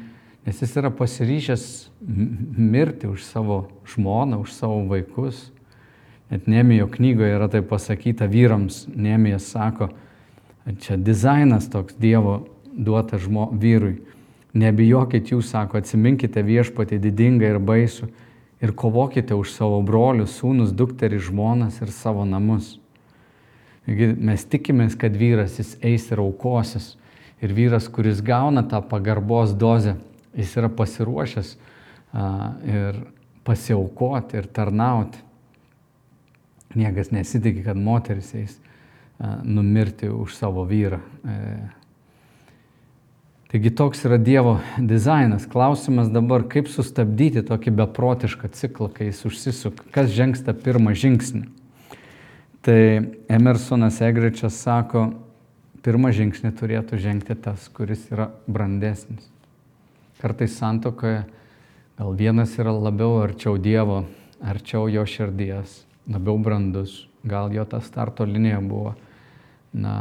[0.45, 1.65] nes jis yra pasiryžęs
[2.01, 5.49] mirti už savo žmoną, už savo vaikus.
[6.31, 9.89] Net Nemijo knygoje yra tai pasakyta vyrams, Nemijas sako,
[10.79, 13.99] čia dizainas toks Dievo duota žmo, vyrui.
[14.53, 18.09] Nebijokit jūs, sako, atsiminkite viešpatį didingą ir baisų
[18.61, 22.75] ir kovokite už savo brolius, sūnus, dukterį, žmonas ir savo namus.
[23.87, 26.95] Mes tikimės, kad vyras jis eis ir aukosis.
[27.41, 29.95] Ir vyras, kuris gauna tą pagarbos dozę,
[30.37, 31.55] jis yra pasiruošęs
[32.69, 32.99] ir
[33.47, 35.23] pasiaukoti ir tarnauti.
[36.77, 38.59] Niekas nesitikė, kad moteris eis
[39.43, 41.01] numirti už savo vyrą.
[43.51, 45.43] Taigi toks yra Dievo dizainas.
[45.43, 49.89] Klausimas dabar, kaip sustabdyti tokį beprotišką ciklą, kai jis užsisuka.
[49.91, 51.41] Kas žengs tą pirmą žingsnį?
[52.63, 52.79] Tai
[53.27, 55.09] Emersonas Egričas sako,
[55.83, 59.27] pirmą žingsnį turėtų žengti tas, kuris yra brandesnis.
[60.23, 61.25] Kartais santokoje
[61.99, 64.05] gal vienas yra labiau arčiau Dievo,
[64.39, 68.95] arčiau jo širdies, labiau brandus, gal jo ta starto linija buvo
[69.73, 69.95] na,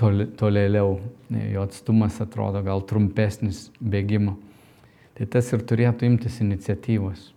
[0.00, 0.98] toli, tolėliau,
[1.30, 4.36] jo atstumas atrodo gal trumpesnis bėgimo.
[5.14, 7.30] Tai tas ir turėtų imtis iniciatyvos.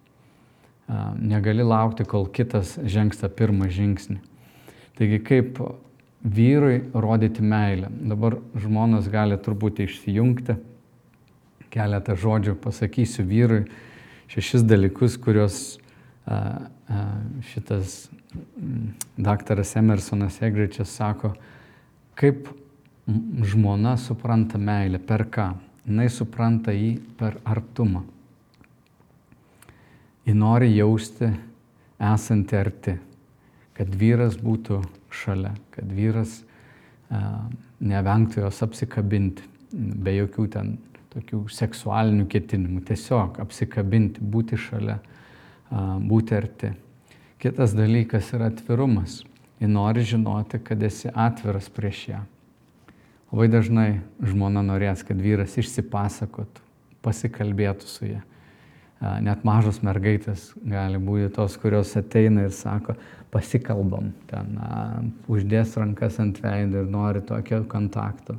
[1.20, 4.18] Negali laukti, kol kitas žengs tą pirmą žingsnį.
[4.98, 5.60] Taigi kaip
[6.24, 7.92] vyrui rodyti meilę.
[8.10, 10.58] Dabar žmonas gali turbūt išsijungti.
[11.72, 13.66] Keletą žodžių pasakysiu vyrui.
[14.32, 15.78] Šešis dalykus, kuriuos
[17.52, 18.08] šitas
[19.16, 21.36] daktaras Emersonas Egričias sako,
[22.18, 22.50] kaip
[23.46, 25.52] žmona supranta meilę, per ką?
[25.88, 28.04] Jis supranta jį per artumą.
[30.28, 31.30] Ji nori jausti
[32.04, 32.98] esanti arti,
[33.78, 34.82] kad vyras būtų
[35.14, 36.42] šalia, kad vyras
[37.08, 37.48] a,
[37.80, 40.76] nevengtų jos apsikabinti, be jokių ten
[41.14, 45.00] tokių seksualinių ketinimų, tiesiog apsikabinti, būti šalia,
[45.72, 46.74] a, būti arti.
[47.40, 49.22] Kitas dalykas yra atvirumas.
[49.60, 52.24] Ji nori žinoti, kad esi atviras prieš ją.
[53.32, 53.90] Labai dažnai
[54.24, 56.64] žmona norės, kad vyras išsipasakotų,
[57.04, 58.22] pasikalbėtų su ją.
[59.22, 62.96] Net mažos mergaitės gali būti tos, kurios ateina ir sako,
[63.34, 64.78] pasikalbam, ten a,
[65.30, 68.38] uždės rankas ant veido ir nori tokio kontakto.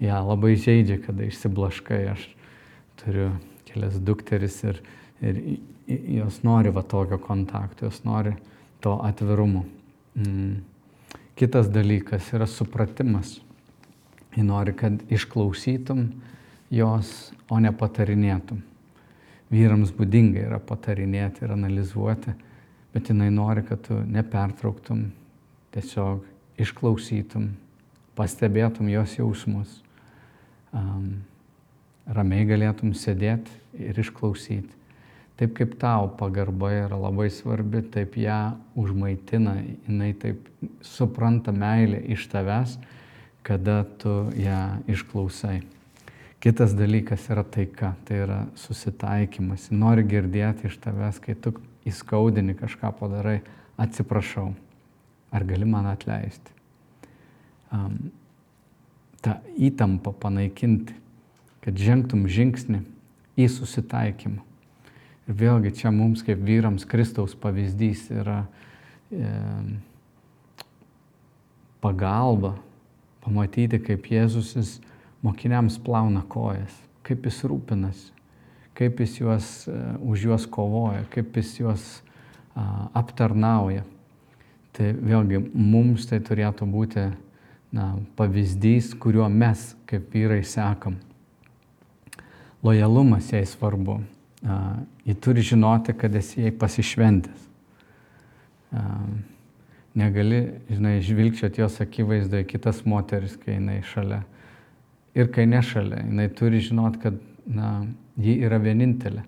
[0.00, 2.00] Ja labai žaidžia, kada išsiblaškai.
[2.14, 2.28] Aš
[3.02, 3.32] turiu
[3.68, 4.80] kelias dukteris ir,
[5.20, 5.42] ir
[6.20, 8.36] jos nori va tokio kontakto, jos nori
[8.80, 9.66] to atvirumo.
[10.14, 10.60] Mm.
[11.38, 13.38] Kitas dalykas yra supratimas.
[14.36, 16.04] Ji nori, kad išklausytum
[16.70, 18.60] jos, o ne patarinėtum.
[19.50, 22.34] Vyrams būdinga yra patarinėti ir analizuoti,
[22.94, 25.08] bet jinai nori, kad tu nepertrauktum,
[25.74, 26.22] tiesiog
[26.60, 27.48] išklausytum,
[28.18, 29.80] pastebėtum jos jausmus,
[30.76, 31.22] um,
[32.06, 33.56] ramiai galėtum sėdėti
[33.88, 34.79] ir išklausyti.
[35.40, 39.54] Taip kaip tau pagarba yra labai svarbi, taip ją užmaitina,
[39.86, 40.42] jinai taip
[40.84, 42.74] supranta meilę iš tavęs,
[43.40, 44.58] kada tu ją
[44.92, 45.62] išklausai.
[46.44, 49.70] Kitas dalykas yra taika, tai yra susitaikymas.
[49.72, 51.54] Nori girdėti iš tavęs, kai tu
[51.88, 53.38] įskaudini kažką padarai,
[53.80, 54.50] atsiprašau,
[55.32, 56.52] ar gali man atleisti.
[57.72, 58.12] Um,
[59.24, 61.00] tą įtampą panaikinti,
[61.64, 62.84] kad žengtum žingsnį
[63.40, 64.49] į susitaikymą.
[65.30, 68.40] Ir vėlgi čia mums kaip vyrams Kristaus pavyzdys yra
[69.14, 69.28] e,
[71.78, 72.56] pagalba
[73.22, 74.80] pamatyti, kaip Jėzus
[75.22, 76.74] mokiniams plauna kojas,
[77.06, 78.10] kaip jis rūpinasi,
[78.74, 81.88] kaip jis juos, e, už juos kovoja, kaip jis juos
[82.58, 83.86] a, aptarnauja.
[84.74, 87.06] Tai vėlgi mums tai turėtų būti
[87.70, 90.98] na, pavyzdys, kuriuo mes kaip vyrai sekam.
[92.66, 94.02] Lojalumas jai svarbu
[95.04, 97.48] Ji turi žinoti, kad esi jai pasišventęs.
[99.94, 104.22] Negali, žinai, žvilgčioti jos akivaizdoje kitas moteris, kai jinai šalia.
[105.18, 107.18] Ir kai ne šalia, jinai turi žinoti, kad
[107.50, 107.72] na,
[108.16, 109.26] ji yra vienintelė.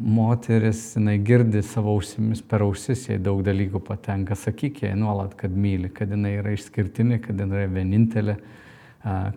[0.00, 4.36] Moteris, jinai girdi savo ausimis per ausis, jai daug dalykų patenka.
[4.36, 8.36] Sakyk jai nuolat, kad myli, kad jinai yra išskirtinė, kad jinai yra vienintelė,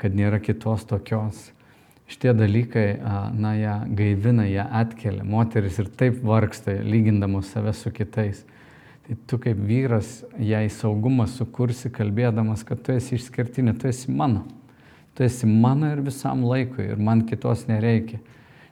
[0.01, 1.51] kad nėra kitos tokios
[2.09, 2.87] šitie dalykai,
[3.37, 5.25] na, ją gaivina, ją atkelia.
[5.27, 8.41] Moteris ir taip vargsta, lygindamos save su kitais.
[9.05, 14.43] Tai tu kaip vyras jai saugumą sukursi, kalbėdamas, kad tu esi išskirtinė, tu esi mano.
[15.17, 18.21] Tu esi mano ir visam laikui ir man kitos nereikia.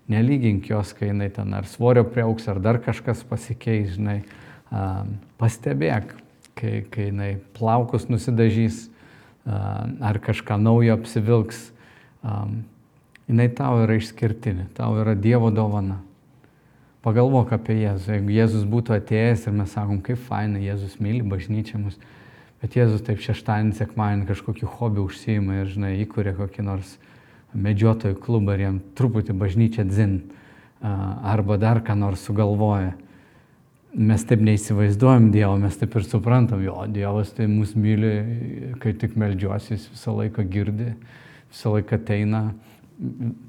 [0.07, 4.21] Nelygink jos, kai jinai ten ar svorio prieauks, ar dar kažkas pasikeis, žinai.
[5.37, 6.13] Pastebėk,
[6.57, 8.87] kai, kai jinai plaukus nusidažys,
[9.45, 11.67] ar kažką naujo apsivilks
[13.27, 16.01] jinai tau yra išskirtinė, tau yra Dievo dovana.
[17.05, 18.17] Pagalvok apie Jėzų.
[18.17, 21.99] Jeigu Jėzus būtų atėjęs ir mes sakom, kaip faina, Jėzus myli bažnyčią mus,
[22.61, 26.97] bet Jėzus taip šeštadienį, sekmadienį kažkokį hobį užsijima ir, žinai, įkūrė kokį nors
[27.55, 30.17] medžiotojų klubą ir jam truputį bažnyčią dzin
[30.81, 32.95] arba dar ką nors sugalvoja.
[33.97, 39.15] Mes taip neįsivaizduojam Dievo, mes taip ir suprantam, jo, Dievas tai mus myli, kai tik
[39.17, 40.91] melžiuosi, jis visą laiką girdi,
[41.53, 42.43] visą laiką ateina,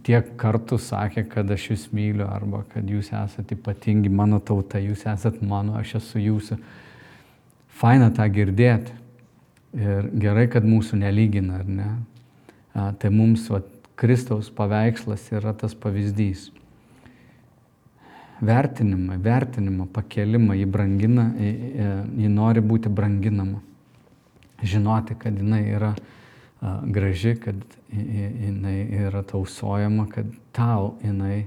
[0.05, 5.07] tiek kartų sakė, kad aš jūs myliu arba kad jūs esate ypatingi, mano tauta, jūs
[5.09, 6.59] esate mano, aš esu jūsų.
[7.79, 8.95] Faina tą girdėti.
[9.79, 11.89] Ir gerai, kad mūsų nelygina, ar ne?
[12.73, 13.61] A, tai mums va,
[13.99, 16.49] Kristaus paveikslas yra tas pavyzdys
[18.41, 23.61] vertinimą, vertinimą, pakelimą, jį brangina, jį nori būti branginama.
[24.63, 25.93] Žinoti, kad jinai yra
[26.87, 27.59] graži, kad
[27.93, 31.47] jinai yra tausojama, kad tau jinai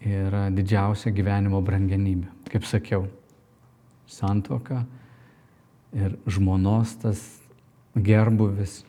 [0.00, 2.30] yra didžiausia gyvenimo brangenybė.
[2.48, 3.08] Kaip sakiau,
[4.08, 4.84] santoka
[5.92, 7.24] ir žmonos tas
[7.96, 8.82] gerbuvis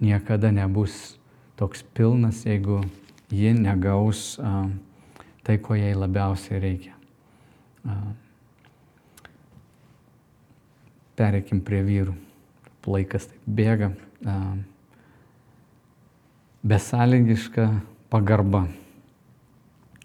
[0.00, 1.16] niekada nebus
[1.56, 2.82] toks pilnas, jeigu
[3.32, 4.66] ji negaus uh,
[5.46, 6.94] tai, ko jai labiausiai reikia.
[11.16, 12.16] Pereikim prie vyrų.
[12.86, 13.88] Laikas taip bėga.
[16.66, 18.66] Besąlygiška pagarba.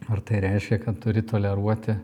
[0.09, 1.95] Ar tai reiškia, kad turi toleruoti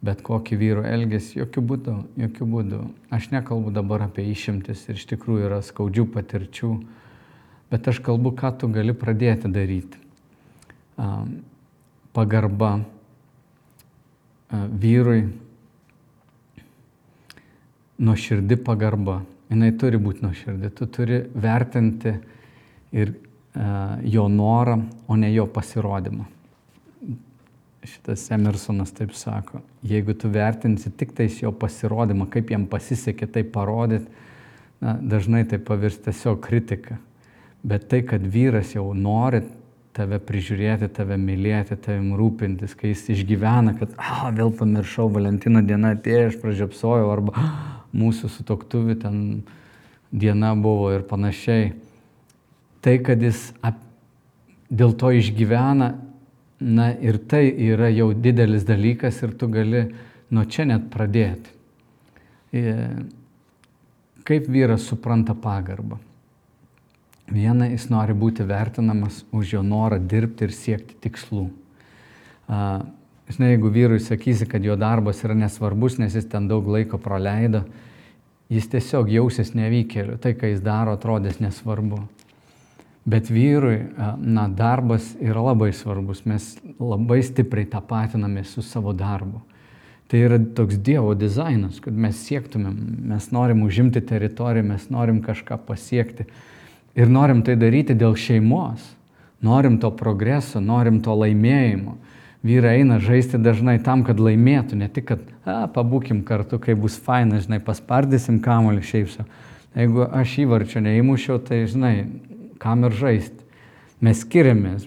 [0.00, 1.42] bet kokį vyro elgesį?
[1.42, 2.78] Jokių būdų, jokių būdų.
[3.12, 6.72] Aš nekalbu dabar apie išimtis ir iš tikrųjų yra skaudžių patirčių,
[7.68, 10.00] bet aš kalbu, ką tu gali pradėti daryti
[12.16, 12.72] pagarba
[14.48, 15.28] vyrui,
[18.00, 19.20] nuoširdi pagarba.
[19.52, 20.72] Jis turi būti nuoširdi.
[20.80, 22.16] Tu turi vertinti
[22.96, 23.18] ir
[24.04, 26.26] jo norą, o ne jo pasirodymą.
[27.88, 33.44] Šitas Emersonas taip sako, jeigu tu vertinsi tik tais jo pasirodymą, kaip jam pasisekė tai
[33.48, 34.10] parodyti,
[34.84, 36.98] na, dažnai tai pavirs tiesiog kritika.
[37.66, 39.42] Bet tai, kad vyras jau nori
[39.96, 45.96] tave prižiūrėti, tave mylėti, tavim rūpintis, kai jis išgyvena, kad, ah, vėl pamiršau, Valentino diena
[45.96, 47.50] atėjo, aš pražiopsojau, arba ah,
[47.96, 49.18] mūsų sutoktuvi ten
[50.12, 51.72] diena buvo ir panašiai.
[52.88, 53.76] Tai, kad jis ap,
[54.72, 55.90] dėl to išgyvena,
[56.64, 59.82] na ir tai yra jau didelis dalykas ir tu gali
[60.32, 61.52] nuo čia net pradėti.
[64.24, 66.00] Kaip vyras supranta pagarbą?
[67.28, 71.44] Viena, jis nori būti vertinamas už jo norą dirbti ir siekti tikslų.
[72.48, 77.66] Žinai, jeigu vyrui sakysi, kad jo darbas yra nesvarbus, nes jis ten daug laiko praleido,
[78.48, 80.16] jis tiesiog jausis nevykėliu.
[80.16, 82.06] Tai, ką jis daro, atrodys nesvarbu.
[83.08, 83.78] Bet vyrui,
[84.20, 86.26] na, darbas yra labai svarbus.
[86.28, 89.40] Mes labai stipriai tapatiname su savo darbu.
[90.08, 92.76] Tai yra toks Dievo dizainas, kad mes siektumėm,
[93.10, 96.28] mes norim užimti teritoriją, mes norim kažką pasiekti.
[96.96, 98.84] Ir norim tai daryti dėl šeimos.
[99.44, 101.96] Norim to progreso, norim to laimėjimo.
[102.44, 106.96] Vyrai eina žaisti dažnai tam, kad laimėtų, ne tik, kad a, pabūkim kartu, kai bus
[107.02, 109.28] faina, žinai, paspardysim kamuolį šiaip savo.
[109.78, 111.94] Jeigu aš įvarčio neįmušiau, tai žinai,
[112.58, 113.44] kam ir žaisti.
[114.04, 114.86] Mes skiriamės.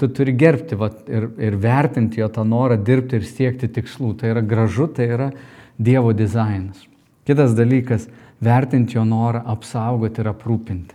[0.00, 4.14] Tu turi gerbti vat, ir, ir vertinti jo tą norą dirbti ir siekti tikslų.
[4.20, 5.30] Tai yra gražu, tai yra
[5.76, 6.86] Dievo dizainas.
[7.28, 8.08] Kitas dalykas-
[8.40, 10.94] vertinti jo norą apsaugoti ir aprūpinti.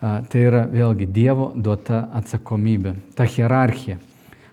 [0.00, 3.98] Tai yra vėlgi Dievo duota atsakomybė, ta hierarchija.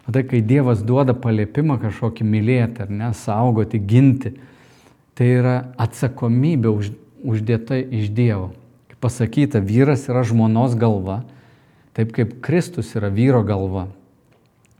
[0.07, 4.33] O tai, kai Dievas duoda paliepimą kažkokį mylėti ar ne, saugoti, ginti,
[5.15, 6.91] tai yra atsakomybė už,
[7.27, 8.53] uždėta iš Dievo.
[9.03, 11.21] Pasakyta, vyras yra žmonos galva,
[11.97, 13.87] taip kaip Kristus yra vyro galva.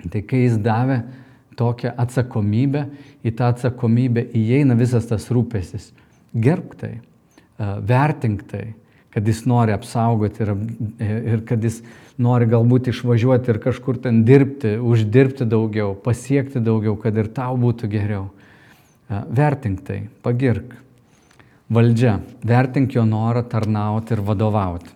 [0.08, 1.04] Tai kai jis davė
[1.58, 2.88] tokią atsakomybę,
[3.26, 5.92] į tą atsakomybę įeina visas tas rūpesis.
[6.38, 6.92] Gerbk tai,
[7.58, 8.66] vertink tai
[9.18, 10.52] kad jis nori apsaugoti ir,
[11.02, 11.80] ir kad jis
[12.22, 17.90] nori galbūt išvažiuoti ir kažkur ten dirbti, uždirbti daugiau, pasiekti daugiau, kad ir tau būtų
[17.90, 18.28] geriau.
[19.10, 20.76] Vertink tai, pagirk.
[21.74, 24.94] Valdžia, vertink jo norą tarnauti ir vadovauti.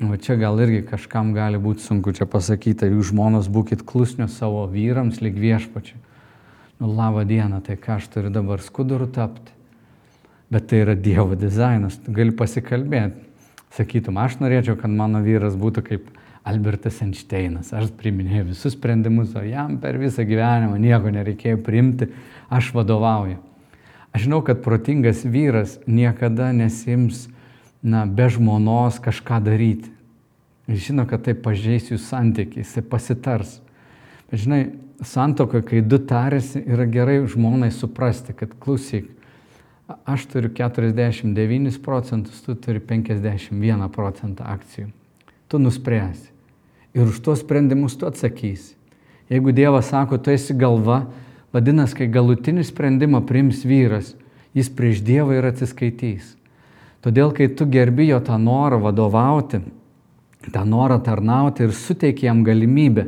[0.00, 4.64] O čia gal irgi kažkam gali būti sunku čia pasakyti, jūs žmonos būkite klusnios savo
[4.72, 6.00] vyrams lyg viešpačiai.
[6.80, 9.52] Nu, laba diena, tai ką aš turiu dabar skudurų tapti?
[10.50, 13.28] bet tai yra Dievo dizainas, tu gali pasikalbėti.
[13.70, 16.08] Sakytum, aš norėčiau, kad mano vyras būtų kaip
[16.50, 22.10] Albertas Einšteinas, aš priminėjau visus sprendimus, o jam per visą gyvenimą nieko nereikėjo priimti,
[22.50, 23.38] aš vadovauju.
[24.12, 27.28] Aš žinau, kad protingas vyras niekada nesims,
[27.82, 29.92] na, be žmonos kažką daryti.
[30.70, 33.56] Jis žino, kad tai pažeis jų santykiai, jisai pasitars.
[34.30, 34.60] Bet žinai,
[35.06, 39.08] santoka, kai du tarėsi, yra gerai žmonai suprasti, kad klausyk,
[40.06, 44.90] aš turiu 49 procentus, tu turi 51 procentą akcijų.
[45.50, 46.30] Tu nuspręsi.
[46.94, 48.74] ir už tuos sprendimus tu atsakysi.
[49.30, 51.06] Jeigu Dievas sako, tu esi galva,
[51.54, 54.14] vadinasi, kai galutinį sprendimą priims vyras,
[54.56, 56.34] jis prieš Dievą ir atsiskaitys.
[57.00, 59.62] Todėl, kai tu gerbi jo tą norą vadovauti,
[60.52, 63.06] tą norą tarnauti ir suteiki jam galimybę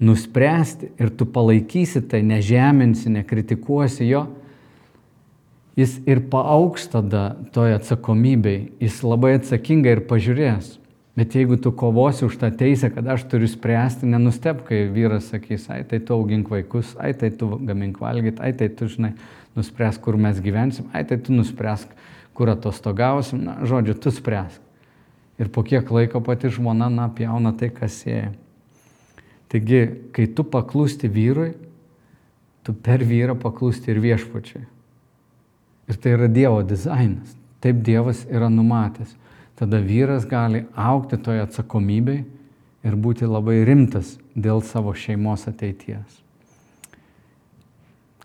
[0.00, 4.26] nuspręsti ir tu palaikysi tai, nežeminsi, nekritikuosi jo,
[5.78, 10.76] jis ir paauks tada toje atsakomybei, jis labai atsakingai ir pažiūrės.
[11.18, 15.64] Bet jeigu tu kovosi už tą teisę, kad aš turiu spręsti, nenustep, kai vyras sakys,
[15.66, 19.16] ai tai tu augink vaikus, ai tai tu gamink valgyti, ai tai tu, žinai,
[19.58, 21.90] nuspręsk, kur mes gyvensim, ai tai tu nuspręsk,
[22.38, 24.62] kur atostogausim, na, žodžiu, tu spręsk.
[25.42, 28.30] Ir po kiek laiko pati žmona, na, pjauna tai, kas sieja.
[29.50, 31.50] Taigi, kai tu paklūsti vyrui,
[32.62, 34.66] tu per vyrą paklūsti ir viešpačiai.
[35.88, 37.34] Ir tai yra Dievo dizainas.
[37.58, 39.16] Taip Dievas yra numatęs
[39.58, 42.24] tada vyras gali aukti toje atsakomybėje
[42.86, 46.22] ir būti labai rimtas dėl savo šeimos ateities.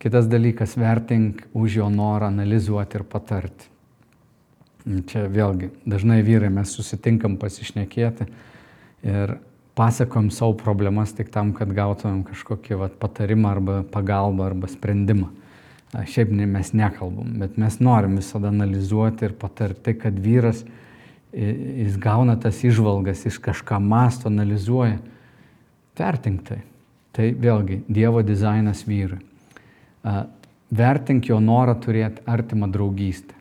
[0.04, 3.66] Kitas dalykas- vertink už jo norą analizuoti ir patarti.
[4.84, 8.28] Čia vėlgi, dažnai vyrai mes susitinkam pasišnekėti
[9.04, 9.40] ir
[9.76, 15.30] pasakojam savo problemas tik tam, kad gautumėm kažkokį vat, patarimą arba pagalbą arba sprendimą.
[15.94, 20.64] Šiaip mes nekalbam, bet mes norim visada analizuoti ir patarti, kad vyras
[21.34, 25.00] jis gauna tas išvalgas, jis kažką masto, analizuoja.
[25.98, 26.62] Vertink tai.
[27.14, 29.20] Tai vėlgi Dievo dizainas vyrui.
[30.74, 33.36] Vertink jo norą turėti artimą draugystę.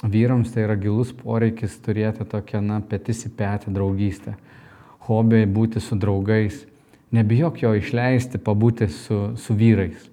[0.00, 4.36] Vyrams tai yra gilus poreikis turėti tokią, na, petis į petį draugystę.
[5.04, 6.62] Hobiai būti su draugais.
[7.12, 10.08] Nebijok jo išleisti, pabūti su, su vyrais.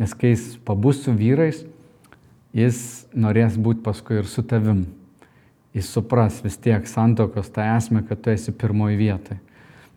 [0.00, 1.62] Nes kai jis pabus su vyrais,
[2.56, 4.88] jis norės būti paskui ir su tavim
[5.74, 9.38] jis supras vis tiek santokos tą esmę, kad tu esi pirmoji vietoje.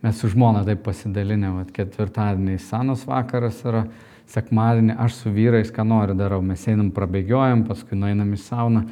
[0.04, 3.86] Mes su žmona taip pasidalinę, kad ketvirtadienį senas vakaras yra,
[4.28, 8.82] sekmadienį aš su vyrais ką noriu darau, mes einam prabėgiojam, paskui nueinam į sauną,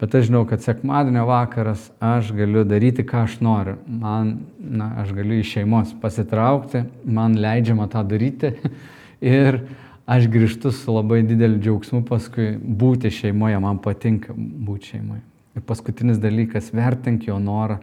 [0.00, 3.76] bet aš žinau, kad sekmadienio vakaras aš galiu daryti, ką aš noriu.
[3.86, 8.54] Man, na, aš galiu iš šeimos pasitraukti, man leidžiama tą daryti
[9.36, 9.60] ir
[10.08, 15.22] aš grįžtu su labai dideliu džiaugsmu paskui būti šeimoje, man patinka būti šeimoje.
[15.56, 17.78] Ir paskutinis dalykas- vertink jo norą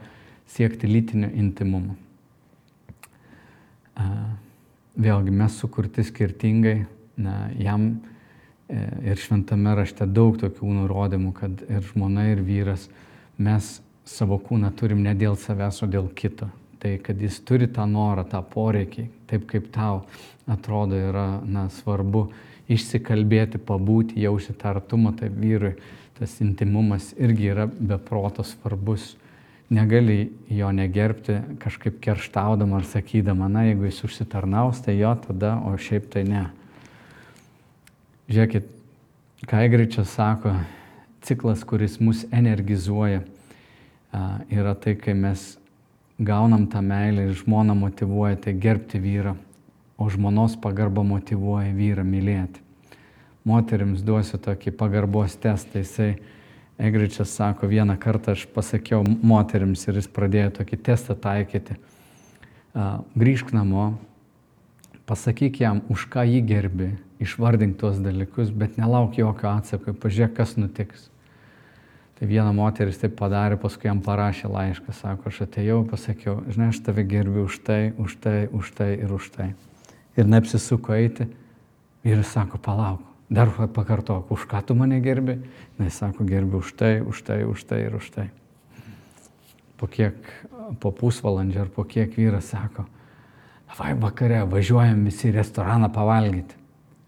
[0.49, 1.95] siekti lytinio intimumo.
[4.99, 6.85] Vėlgi mes sukurti skirtingai,
[7.17, 8.01] na, jam
[8.67, 8.79] e,
[9.11, 12.89] ir šventame rašte daug tokių nurodymų, kad ir žmona, ir vyras,
[13.37, 16.49] mes savo kūną turim ne dėl savęs, o dėl kito.
[16.79, 20.03] Tai kad jis turi tą norą, tą poreikį, taip kaip tau
[20.49, 22.29] atrodo yra na, svarbu
[22.71, 25.75] išsikalbėti, pabūti, jausti artumą, tai vyrui
[26.19, 29.15] tas intimumas irgi yra beproto svarbus.
[29.69, 35.75] Negali jo negerbti kažkaip kerštaudama ar sakydama, na, jeigu jis užsitarnaus, tai jo tada, o
[35.77, 36.43] šiaip tai ne.
[38.29, 38.65] Žiūrėkit,
[39.49, 40.55] ką Igričias sako,
[41.25, 43.21] ciklas, kuris mus energizuoja,
[44.49, 45.51] yra tai, kai mes
[46.19, 49.37] gaunam tą meilę ir žmona motivuoja tai gerbti vyrą,
[50.01, 52.68] o žmonos pagarba motivuoja vyrą mylėti
[53.49, 55.81] moteriams duosiu tokį pagarbos testą.
[55.81, 56.13] Jisai,
[56.79, 61.75] Egričias sako, vieną kartą aš pasakiau moteriams ir jis pradėjo tokį testą taikyti.
[63.19, 63.89] Grįžk namo,
[65.09, 70.55] pasakyk jam, už ką jį gerbi, išvardink tuos dalykus, bet nelauk jokio atsako, pažiūrėk, kas
[70.55, 71.09] nutiks.
[72.19, 76.79] Tai viena moteris taip padarė, paskui jam parašė laišką, sako, aš atėjau, pasakiau, žinai, aš
[76.85, 79.51] tave gerbiu už tai, už tai, už tai ir už tai.
[80.19, 81.27] Ir neapsisuko eiti.
[82.07, 85.37] Ir sako, palauk, Dar pakartok, už ką tu mane gerbi?
[85.77, 88.33] Jis sako, gerbi už tai, už tai, už tai ir už tai.
[89.77, 90.17] Po kiek,
[90.81, 92.89] po pusvalandžio ar po kiek vyras sako,
[93.77, 96.57] vai vakare važiuojam visi į restoraną pavalgyti.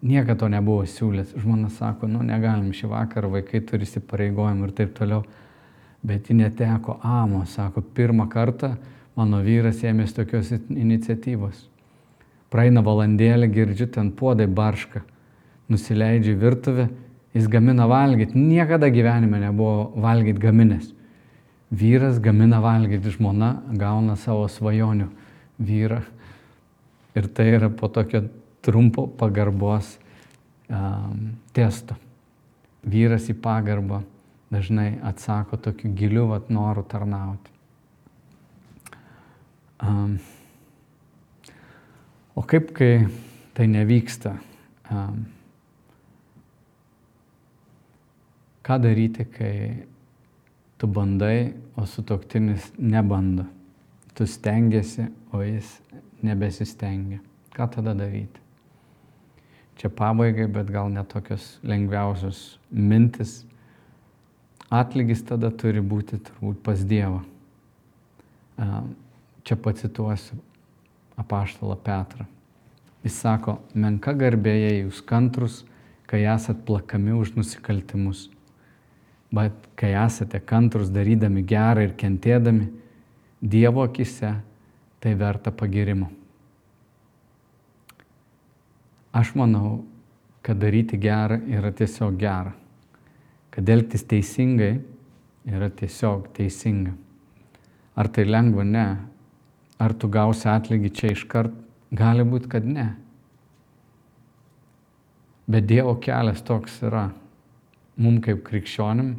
[0.02, 1.34] Niekada to nebuvo siūlęs.
[1.42, 5.26] Žmona sako, nu negalim šį vakarą, vaikai turi įsipareigojimų ir taip toliau.
[6.06, 8.76] Bet ji neteko amo, sako, pirmą kartą
[9.18, 11.66] mano vyras ėmėsi tokios iniciatyvos.
[12.50, 15.02] Praeina valandėlė, girdžiu ten podai baršką
[15.72, 16.88] nusileidžia į virtuvę,
[17.36, 18.38] jis gamina valgyti.
[18.38, 20.90] Niekada gyvenime nebuvo valgyti gaminės.
[21.72, 25.08] Vyras gamina valgyti, žmona gauna savo svajonių
[25.62, 26.02] vyrą.
[27.16, 28.26] Ir tai yra po tokio
[28.64, 29.96] trumpo pagarbos
[30.68, 31.96] um, testo.
[32.82, 34.02] Vyras į pagarbą
[34.52, 37.52] dažnai atsako tokiu giliu vat, noru tarnauti.
[39.82, 40.18] Um,
[42.36, 43.06] o kaip kai
[43.56, 44.36] tai nevyksta?
[44.92, 45.24] Um,
[48.62, 49.86] Ką daryti, kai
[50.78, 53.48] tu bandai, o sutoktinis nebando?
[54.14, 55.80] tu stengiasi, o jis
[56.22, 57.20] nebesistengia.
[57.56, 58.40] Ką tada daryti?
[59.76, 63.42] Čia pabaigai, bet gal netokios lengviausios mintis.
[64.72, 67.22] Atlygis tada turi būti turbūt pas Dievą.
[69.42, 70.38] Čia pacituosiu
[71.18, 72.28] apaštalą Petrą.
[73.02, 75.62] Jis sako, menka garbėje jūs kantrus,
[76.06, 78.28] kai esat plakami už nusikaltimus.
[79.32, 82.68] Bet kai esate kantrus darydami gerą ir kentėdami,
[83.42, 84.36] Dievo akise
[85.02, 86.06] tai verta pagirimo.
[89.12, 89.80] Aš manau,
[90.46, 92.52] kad daryti gerą yra tiesiog gera.
[93.50, 94.76] Kad elgtis teisingai
[95.50, 96.94] yra tiesiog teisinga.
[97.98, 98.64] Ar tai lengva?
[98.64, 98.86] Ne.
[99.82, 101.52] Ar tu gausi atlygį čia iškart?
[101.92, 102.92] Gali būti, kad ne.
[105.50, 107.10] Bet Dievo kelias toks yra.
[108.00, 109.12] Mums kaip krikščionim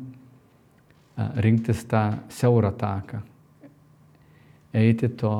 [1.17, 3.21] rinktis tą siaurą taką.
[4.73, 5.33] Eiti to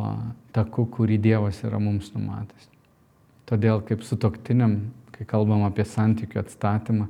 [0.54, 2.70] taku, kurį Dievas yra mums numatęs.
[3.50, 4.78] Todėl kaip su toktiniam,
[5.16, 7.08] kai kalbam apie santykių atstatymą,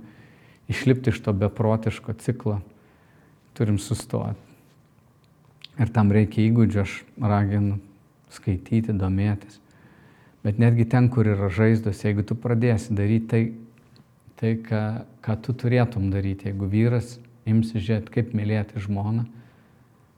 [0.72, 2.62] išlipti iš to beprotiško ciklo,
[3.58, 4.40] turim sustoti.
[5.82, 7.80] Ir tam reikia įgūdžių, aš raginu
[8.32, 9.60] skaityti, domėtis.
[10.44, 13.44] Bet netgi ten, kur yra žaizdos, jeigu tu pradėsi daryti tai,
[14.44, 14.82] tai ką,
[15.24, 17.16] ką tu turėtum daryti, jeigu vyras
[17.48, 19.22] imsi žiūrėti, kaip mylėti žmoną,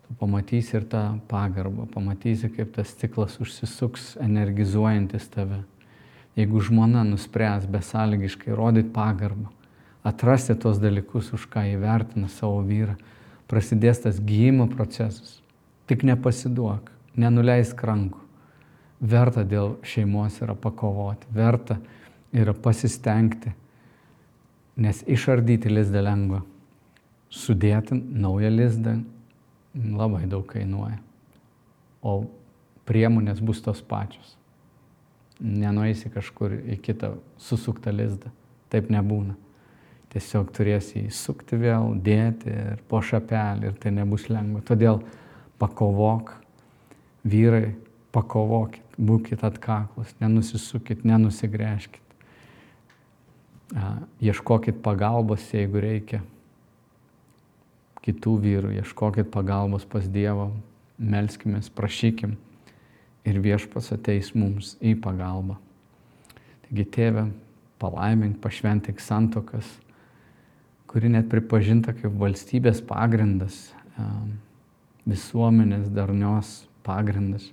[0.08, 5.60] tu pamatysi ir tą pagarbą, pamatysi, kaip tas ciklas užsisuks, energizuojantis tave.
[6.36, 9.52] Jeigu žmona nuspręs besąlygiškai rodyti pagarbą,
[10.02, 12.96] atrasti tos dalykus, už ką įvertina savo vyrą,
[13.46, 15.36] prasidės tas gyjimo procesas.
[15.86, 18.24] Tik nepasiduok, nenuleisk rankų.
[19.06, 21.78] Verta dėl šeimos yra pakovoti, verta
[22.34, 23.54] yra pasistengti,
[24.76, 26.42] nes išardyti lizdą lengva.
[27.32, 29.00] Sudėti naują lizdą
[29.76, 31.00] labai daug kainuoja.
[32.06, 32.26] O
[32.88, 34.36] priemonės bus tos pačios.
[35.40, 38.32] Nenueisi kažkur į kitą susuktą lizdą.
[38.72, 39.36] Taip nebūna.
[40.14, 44.62] Tiesiog turėsi įsukti vėl, dėti ir po šapelį ir tai nebus lengva.
[44.64, 45.02] Todėl
[45.60, 46.32] pakovok,
[47.28, 47.74] vyrai,
[48.16, 52.05] pakovokit, būkite atkaklus, nenusisukit, nenusigręžkit.
[54.24, 56.22] Ieškokit pagalbos, jeigu reikia.
[58.06, 60.52] Kitų vyrų, ieškokit pagalbos pas Dievą,
[61.02, 62.38] melskimės, prašykim
[63.26, 65.58] ir viešpas ateis mums į pagalbą.
[66.68, 67.26] Taigi, tėve,
[67.82, 69.68] palaimink, pašventik santokas,
[70.88, 73.74] kuri net pripažinta kaip valstybės pagrindas
[75.06, 77.50] visuomenės darnios pagrindas.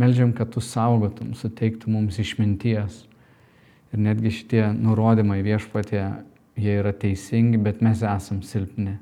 [0.00, 3.04] Meldžiam, kad tu saugotum, suteiktum mums išminties.
[3.90, 6.02] Ir netgi šitie nurodymai viešpatė,
[6.60, 8.98] jie yra teisingi, bet mes esam silpni.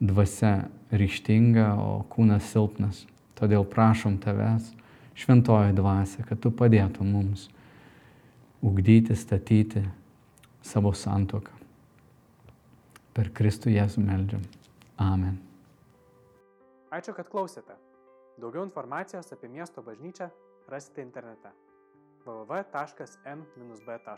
[0.00, 3.02] Dvasia ryštinga, o kūnas silpnas.
[3.38, 4.70] Todėl prašom tavęs,
[5.18, 7.48] šventoji dvasia, kad tu padėtum mums
[8.62, 9.82] ugdyti, statyti
[10.62, 11.56] savo santoką.
[13.16, 14.44] Per Kristų Jėzų meldžiam.
[15.00, 15.40] Amen.
[16.94, 17.74] Ačiū, kad klausėte.
[18.40, 20.30] Daugiau informacijos apie miesto bažnyčią
[20.70, 21.50] rasite internete
[22.30, 24.08] www.m-b.lt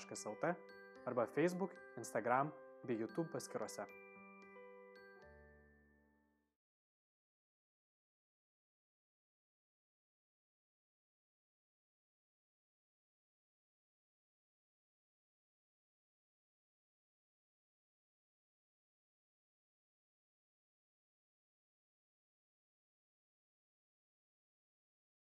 [1.04, 2.52] arba Facebook, Instagram
[2.84, 4.01] bei YouTube paskiruose.